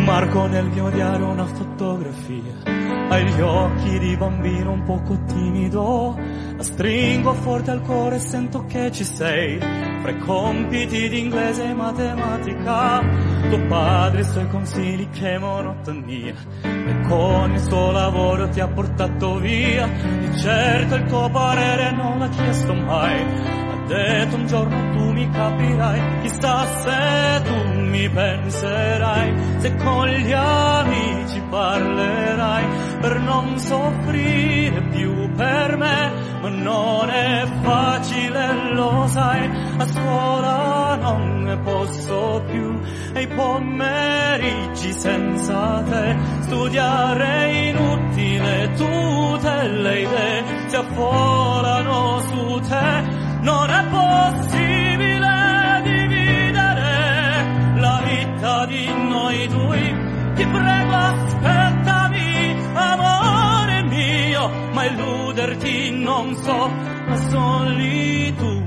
[0.05, 6.16] Marco nel mio diario una fotografia hai gli occhi di bambino un poco timido
[6.62, 9.59] la stringo forte al cuore e sento che ci sei.
[9.59, 13.00] Fra i compiti di inglese e matematica
[13.48, 18.68] tuo padre e i suoi consigli che monotonia e con il suo lavoro ti ha
[18.68, 19.88] portato via.
[19.88, 23.22] Di certo il tuo parere non l'ha chiesto mai.
[23.22, 30.32] Ha detto un giorno tu mi capirai chissà se tu mi penserai se con gli
[30.32, 32.64] amici parlerai
[33.03, 36.30] per non soffrire più per me.
[36.40, 42.80] Ma non è facile lo sai a scuola non ne posso più
[43.12, 46.16] e i pomeriggi senza te.
[46.40, 53.20] Studiare inutile tutte le idee si affolano su te.
[53.43, 54.71] Non è possibile
[58.72, 59.80] di noi due.
[60.34, 66.70] Ti prego aspettami, amore mio, ma illuderti non so,
[67.06, 68.66] la solitudine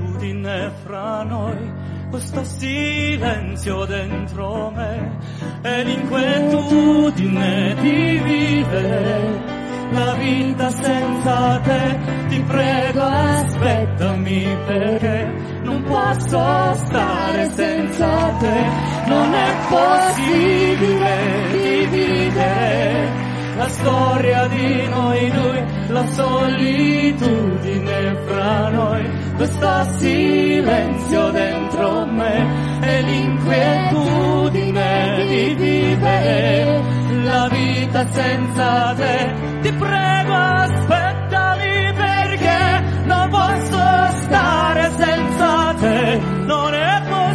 [0.84, 1.72] fra noi,
[2.08, 5.18] questo silenzio dentro me,
[5.62, 9.54] e l'inquietudine di vivere
[9.90, 11.98] la vita senza te.
[12.28, 18.95] Ti prego aspettami perché non posso stare senza te.
[19.06, 23.12] Non è possibile dividere
[23.56, 35.24] la storia di noi due, la solitudine fra noi, questo silenzio dentro me e l'inquietudine
[35.26, 36.82] di vivere
[37.24, 39.34] la vita senza te.
[39.62, 43.78] Ti prego aspettami perché non posso
[44.22, 46.20] stare senza te.
[46.44, 47.25] Non è possibile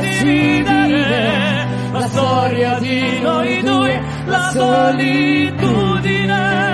[0.00, 6.73] dividere la storia di noi due, la solitudine.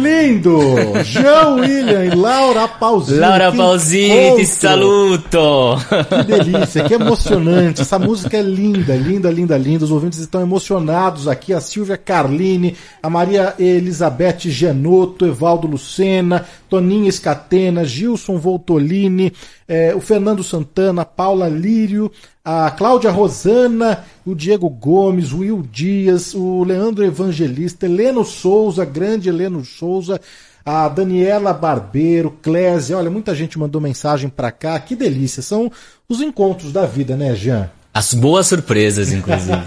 [0.00, 1.02] Lindo!
[1.04, 3.18] Jean William e Laura Pausini.
[3.18, 5.76] Laura Pausini, te saluto!
[6.08, 7.82] Que delícia, que emocionante.
[7.82, 9.84] Essa música é linda, linda, linda, linda.
[9.84, 11.52] Os ouvintes estão emocionados aqui.
[11.52, 19.32] A Silvia Carline, a Maria Elizabeth Genotto, Evaldo Lucena, Toninha Escatena, Gilson Voltolini,
[19.68, 22.10] eh, o Fernando Santana, Paula Lírio,
[22.44, 29.28] a Cláudia Rosana, o Diego Gomes, o Will Dias, o Leandro Evangelista, Heleno Souza, grande
[29.28, 30.20] Heleno Souza,
[30.64, 35.70] a Daniela Barbeiro, Clésia, olha, muita gente mandou mensagem pra cá, que delícia, são
[36.08, 37.70] os encontros da vida, né, Jean?
[37.92, 39.58] As boas surpresas, inclusive.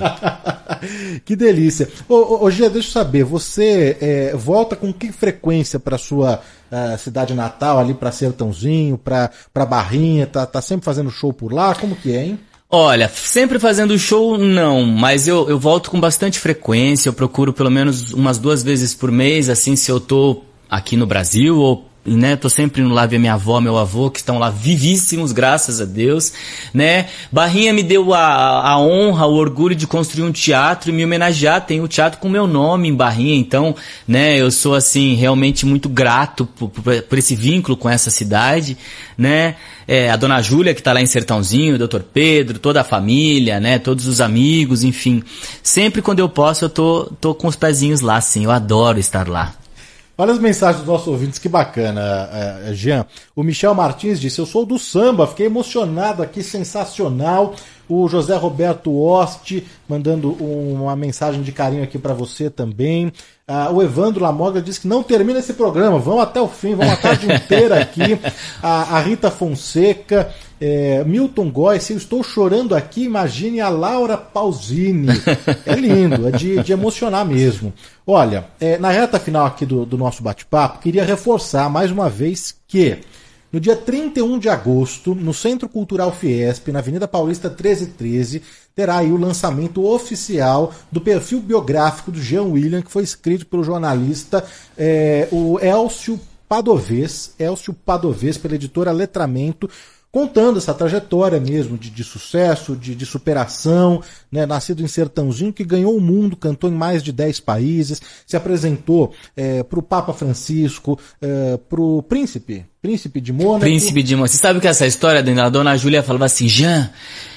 [1.26, 1.90] que delícia.
[2.08, 6.98] Ô, ô, Gia, deixa eu saber, você é, volta com que frequência para sua ah,
[6.98, 9.30] cidade natal, ali para Sertãozinho, para
[9.70, 11.76] Barrinha, tá, tá sempre fazendo show por lá?
[11.76, 12.40] Como que é, hein?
[12.76, 17.70] Olha, sempre fazendo show, não, mas eu, eu volto com bastante frequência, eu procuro pelo
[17.70, 22.36] menos umas duas vezes por mês, assim, se eu tô aqui no Brasil ou né,
[22.36, 25.86] tô sempre indo lá ver minha avó, meu avô, que estão lá vivíssimos, graças a
[25.86, 26.34] Deus,
[26.74, 27.08] né.
[27.32, 31.66] Barrinha me deu a, a honra, o orgulho de construir um teatro e me homenagear,
[31.66, 33.76] tem o teatro com meu nome em Barrinha, então,
[34.08, 38.78] né, eu sou, assim, realmente muito grato por, por, por esse vínculo com essa cidade,
[39.18, 39.56] né.
[39.86, 43.60] É, a dona Júlia, que tá lá em Sertãozinho, o doutor Pedro, toda a família,
[43.60, 45.22] né, todos os amigos, enfim.
[45.62, 49.28] Sempre quando eu posso, eu tô, tô com os pezinhos lá, sim, eu adoro estar
[49.28, 49.54] lá.
[50.16, 53.04] Olha as mensagens dos nossos ouvintes, que bacana, eh, Jean.
[53.36, 57.56] O Michel Martins disse: Eu sou do samba, fiquei emocionado aqui, sensacional.
[57.90, 63.12] O José Roberto Oste mandando um- uma mensagem de carinho aqui para você também.
[63.48, 66.94] Ah, o Evandro Lamoga disse que não termina esse programa, vamos até o fim, vamos
[66.94, 68.18] a tarde inteira aqui.
[68.62, 74.16] A, a Rita Fonseca, eh, Milton Góes, se eu estou chorando aqui, imagine a Laura
[74.18, 75.10] Pausini.
[75.66, 77.74] É lindo, é de, de emocionar mesmo.
[78.08, 82.56] Olha, eh, na reta final aqui do, do nosso bate-papo, queria reforçar mais uma vez
[82.66, 83.00] que
[83.54, 88.42] no dia 31 de agosto, no Centro Cultural Fiesp, na Avenida Paulista 1313,
[88.76, 93.64] terá aí o lançamento oficial do perfil biográfico do Jean William, que foi escrito pelo
[93.64, 94.44] jornalista
[94.76, 96.20] eh, o Elcio
[96.50, 99.70] Padovez, Elcio Padovez, pela editora Letramento,
[100.14, 104.00] contando essa trajetória mesmo de, de sucesso, de, de superação,
[104.32, 104.46] né?
[104.46, 109.12] nascido em Sertãozinho, que ganhou o mundo, cantou em mais de 10 países, se apresentou
[109.36, 113.62] é, para o Papa Francisco, é, para o Príncipe, Príncipe de Mônaco.
[113.62, 114.32] Príncipe de Mônaco.
[114.32, 116.92] Você sabe que essa história da dona Júlia falava assim, Jean,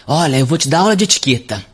[0.07, 1.65] olha, eu vou te dar aula de etiqueta.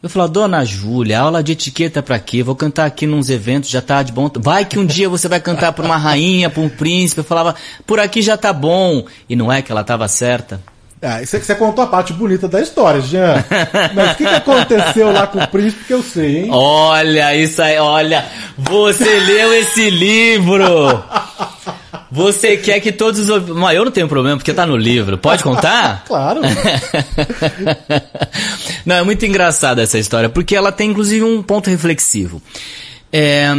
[0.00, 2.40] Eu falava, dona Júlia, aula de etiqueta pra quê?
[2.40, 4.30] Vou cantar aqui nos eventos, já tá de bom.
[4.38, 7.20] Vai que um dia você vai cantar pra uma rainha, pra um príncipe.
[7.20, 9.04] Eu falava, por aqui já tá bom.
[9.28, 10.60] E não é que ela tava certa.
[11.00, 13.44] Ah, você, você contou a parte bonita da história, Jean.
[13.94, 16.48] Mas o que, que aconteceu lá com o príncipe que eu sei, hein?
[16.50, 18.24] Olha, isso aí, olha.
[18.56, 21.04] Você leu esse livro!
[22.10, 23.48] Você quer que todos os.
[23.50, 25.18] Mas eu não tenho problema, porque tá no livro.
[25.18, 26.04] Pode contar?
[26.08, 26.40] claro.
[28.84, 32.40] não, é muito engraçada essa história, porque ela tem inclusive um ponto reflexivo.
[33.12, 33.54] É,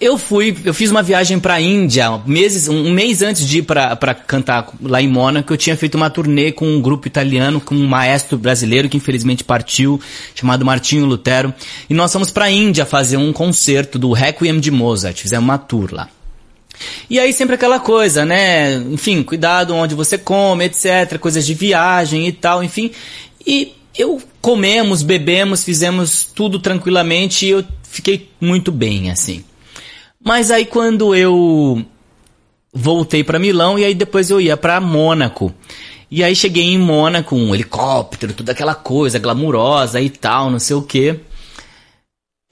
[0.00, 3.62] eu fui, eu fiz uma viagem para a Índia, meses, um mês antes de ir
[3.62, 7.74] para cantar lá em Mônaco, eu tinha feito uma turnê com um grupo italiano, com
[7.74, 10.00] um maestro brasileiro que infelizmente partiu,
[10.34, 11.52] chamado Martinho Lutero,
[11.88, 15.58] e nós fomos para a Índia fazer um concerto do Requiem de Mozart, fizemos uma
[15.58, 16.08] tour lá.
[17.10, 18.76] E aí sempre aquela coisa, né?
[18.76, 22.90] Enfim, cuidado onde você come, etc, coisas de viagem e tal, enfim.
[23.46, 29.44] E eu comemos, bebemos, fizemos tudo tranquilamente e eu fiquei muito bem assim.
[30.22, 31.84] Mas aí quando eu
[32.72, 35.52] voltei para Milão e aí depois eu ia para Mônaco.
[36.10, 40.76] E aí cheguei em Mônaco, um helicóptero, toda aquela coisa glamurosa e tal, não sei
[40.76, 41.20] o quê.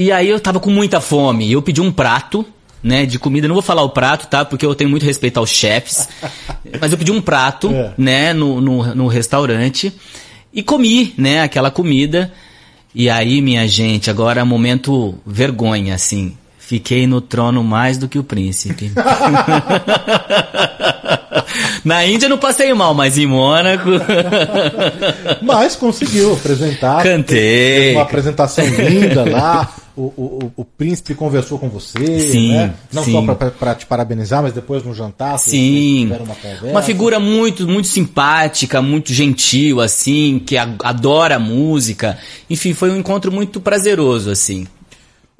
[0.00, 1.48] E aí eu tava com muita fome.
[1.48, 2.46] E eu pedi um prato,
[2.80, 3.48] né, de comida.
[3.48, 4.44] Não vou falar o prato, tá?
[4.44, 6.08] Porque eu tenho muito respeito aos chefes.
[6.80, 7.94] Mas eu pedi um prato, é.
[7.98, 9.92] né, no, no, no restaurante.
[10.52, 12.32] E comi, né, aquela comida.
[12.94, 16.36] E aí, minha gente, agora é momento vergonha, assim.
[16.68, 18.92] Fiquei no trono mais do que o príncipe.
[21.82, 23.88] Na Índia não passei mal, mas em Mônaco.
[25.40, 27.02] mas conseguiu apresentar.
[27.02, 27.94] Cantei.
[27.94, 29.72] Uma apresentação linda lá.
[29.96, 32.74] O, o, o, príncipe conversou com você, sim, né?
[32.92, 33.12] Não sim.
[33.12, 35.38] só para te parabenizar, mas depois no jantar.
[35.38, 36.12] Sim.
[36.62, 42.18] Uma, uma, figura muito, muito simpática, muito gentil, assim, que adora música.
[42.50, 44.66] Enfim, foi um encontro muito prazeroso, assim.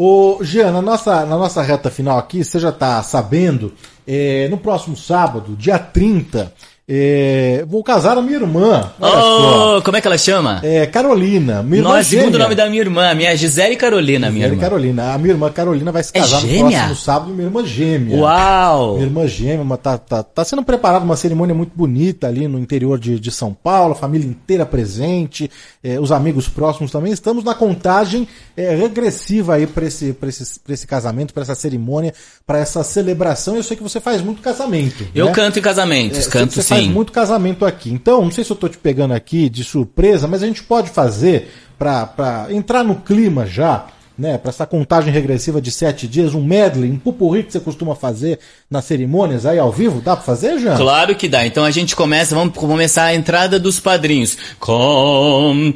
[0.01, 3.75] Ô, Jean, na nossa, na nossa reta final aqui, você já está sabendo,
[4.07, 6.55] é, no próximo sábado, dia 30,
[6.91, 8.91] é, vou casar a minha irmã.
[8.99, 10.59] Oh, como é que ela chama?
[10.63, 11.63] É, Carolina.
[11.63, 14.59] Minha irmã Nossa, segundo nome da minha irmã, minha Gisele Carolina, Gisele minha irmã.
[14.59, 15.13] Carolina.
[15.13, 18.17] A minha irmã Carolina vai se casar é no próximo sábado, minha irmã gêmea.
[18.17, 18.95] Uau!
[18.95, 22.99] Minha irmã gêmea, tá, tá, tá sendo preparada uma cerimônia muito bonita ali no interior
[22.99, 25.51] de, de São Paulo, a família inteira presente,
[25.85, 27.13] é, os amigos próximos também.
[27.13, 31.55] Estamos na contagem é, regressiva aí para esse, pra esse, pra esse casamento, para essa
[31.55, 32.15] cerimônia,
[32.47, 33.57] para essa celebração.
[33.57, 35.07] Eu sei que você faz muito casamento.
[35.15, 35.33] Eu né?
[35.33, 36.78] canto em casamentos, É, canto sim.
[36.83, 37.91] Faz muito casamento aqui.
[37.91, 40.91] Então, não sei se eu tô te pegando aqui de surpresa, mas a gente pode
[40.91, 43.87] fazer para entrar no clima já,
[44.19, 44.37] né?
[44.37, 48.41] Para essa contagem regressiva de sete dias, um medley, um pupurri que você costuma fazer
[48.71, 50.03] nas cerimônias aí ao vivo.
[50.03, 50.77] Dá para fazer, Jean?
[50.77, 51.47] Claro que dá.
[51.47, 54.37] Então a gente começa, vamos começar a entrada dos padrinhos.
[54.61, 55.73] Com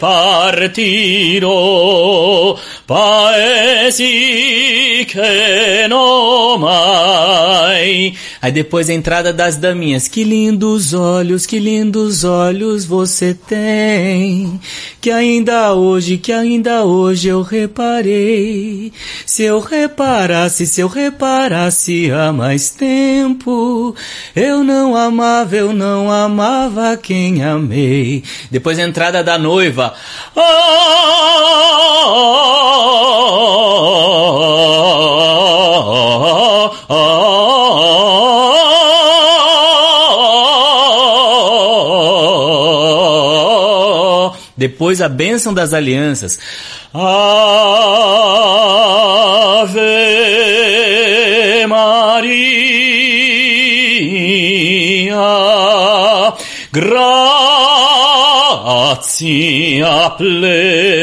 [0.00, 1.50] partiro,
[2.86, 4.06] paesi
[5.06, 8.14] que não mai.
[8.40, 10.08] Aí depois a entrada das daminhas.
[10.08, 14.58] Que lindos olhos, que lindos olhos você tem.
[14.98, 18.94] Que ainda hoje, que ainda hoje eu reparei.
[19.26, 21.17] Se eu reparasse, se eu reparasse
[22.14, 23.94] há mais tempo,
[24.34, 28.22] eu não amava, eu não amava quem amei.
[28.50, 29.94] Depois a entrada da noiva.
[44.58, 46.36] Depois a bênção das alianças.
[46.92, 47.06] Ave
[51.68, 52.34] Maria,
[56.72, 57.40] gratia
[60.18, 60.98] plena,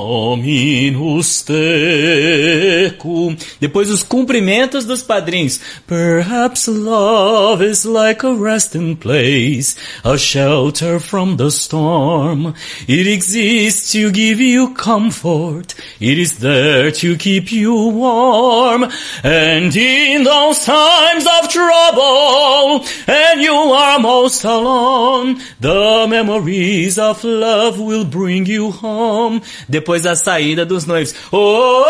[0.00, 3.36] Dominus tecum.
[3.60, 5.60] Depois os cumprimentos dos padrinhos.
[5.86, 12.54] Perhaps love is like a resting place, a shelter from the storm.
[12.88, 15.74] It exists to give you comfort.
[16.00, 18.88] It is there to keep you warm.
[19.22, 27.78] And in those times of trouble, and you are most alone, the memories of love
[27.78, 29.42] will bring you home.
[29.68, 31.14] Depois da saída dos noivos.
[31.32, 31.86] Oh, oh,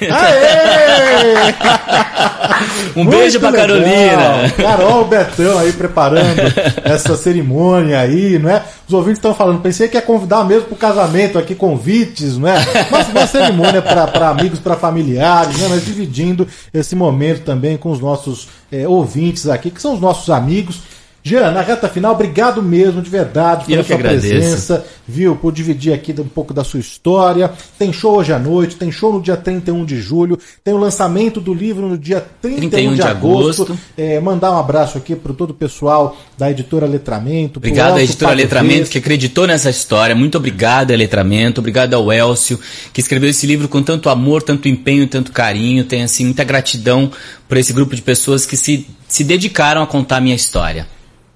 [2.96, 3.78] um beijo pra Muito legal.
[3.78, 4.50] Carolina.
[4.56, 6.40] Carol Betão aí preparando
[6.84, 8.62] essa cerimônia aí, não é?
[8.86, 12.62] Os ouvintes estão falando, pensei que ia convidar mesmo pro casamento aqui, convites, não é?
[12.90, 15.68] Mas uma cerimônia para amigos, para familiares, né?
[15.70, 20.28] Mas dividindo esse momento também com os nossos eh, ouvintes aqui, que são os nossos
[20.30, 20.80] amigos.
[21.26, 24.28] Jean, na reta final, obrigado mesmo, de verdade, pela sua agradeço.
[24.28, 25.34] presença, viu?
[25.34, 27.50] Por dividir aqui um pouco da sua história.
[27.78, 31.40] Tem show hoje à noite, tem show no dia 31 de julho, tem o lançamento
[31.40, 33.62] do livro no dia 31, 31 de, de agosto.
[33.62, 33.78] agosto.
[33.96, 37.58] É, mandar um abraço aqui para todo o pessoal da editora Letramento.
[37.58, 38.88] Obrigado à editora Pato Letramento Reis.
[38.90, 40.14] que acreditou nessa história.
[40.14, 42.60] Muito obrigado à Letramento, obrigado ao Elcio
[42.92, 45.84] que escreveu esse livro com tanto amor, tanto empenho, tanto carinho.
[45.84, 47.10] Tenho assim muita gratidão
[47.48, 50.86] por esse grupo de pessoas que se, se dedicaram a contar a minha história.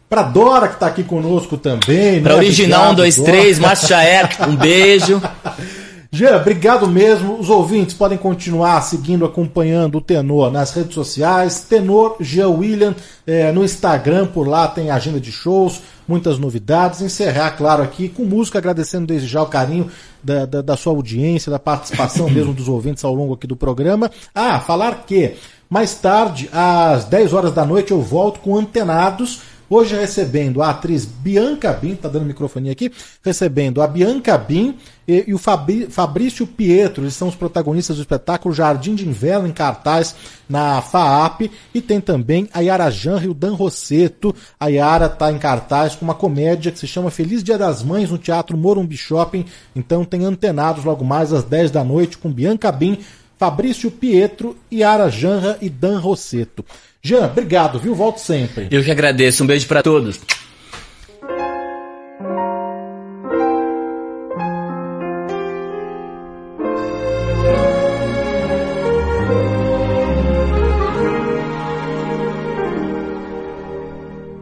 [0.08, 2.22] Pra Dora, que tá aqui conosco também.
[2.22, 2.38] Pra né?
[2.38, 3.68] Original Obrigado, 123, Dora.
[3.68, 5.22] Márcio Chaer, um beijo.
[6.10, 7.38] Jean, obrigado mesmo.
[7.38, 11.66] Os ouvintes podem continuar seguindo, acompanhando o Tenor nas redes sociais.
[11.68, 12.94] Tenor Jean William
[13.26, 17.02] eh, no Instagram, por lá tem agenda de shows, muitas novidades.
[17.02, 19.90] Encerrar, claro, aqui com música, agradecendo desde já o carinho
[20.24, 24.10] da, da, da sua audiência, da participação mesmo dos ouvintes ao longo aqui do programa.
[24.34, 25.34] Ah, falar que
[25.68, 29.42] mais tarde, às 10 horas da noite, eu volto com Antenados.
[29.70, 32.90] Hoje recebendo a atriz Bianca Bin, tá dando microfone aqui,
[33.22, 38.54] recebendo a Bianca Bin e, e o Fabrício Pietro, eles são os protagonistas do espetáculo
[38.54, 40.16] Jardim de Inverno em cartaz
[40.48, 44.34] na FAAP e tem também a Yara Janra e o Dan Rosseto.
[44.58, 48.10] A Yara tá em cartaz com uma comédia que se chama Feliz Dia das Mães
[48.10, 49.44] no Teatro Morumbi Shopping,
[49.76, 52.98] então tem antenados logo mais às 10 da noite com Bianca Bin,
[53.36, 56.64] Fabrício Pietro, Yara Janra e Dan Rosseto.
[57.02, 57.94] Jean, obrigado, viu?
[57.94, 58.68] Volto sempre.
[58.70, 59.42] Eu que agradeço.
[59.42, 60.20] Um beijo pra todos.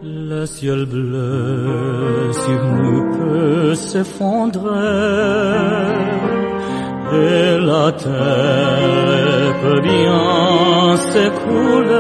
[0.03, 4.73] Le ciel bleu sur nous peut s'effondrer
[7.13, 11.97] et la terre peut bien s'écrouler.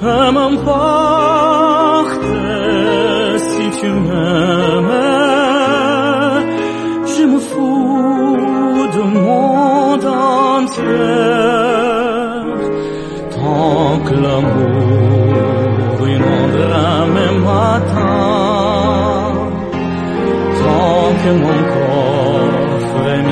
[0.00, 2.24] Peu m'importe
[3.38, 5.00] si tu m'aimes,
[7.12, 11.22] je me fous du monde entier.
[13.36, 19.32] Tant que l'amour inondera mes matins,
[20.60, 22.13] tant que mon corps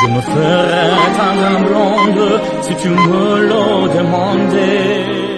[0.00, 3.64] je me ferai ta main blonde si tu me le
[3.96, 5.29] demandais.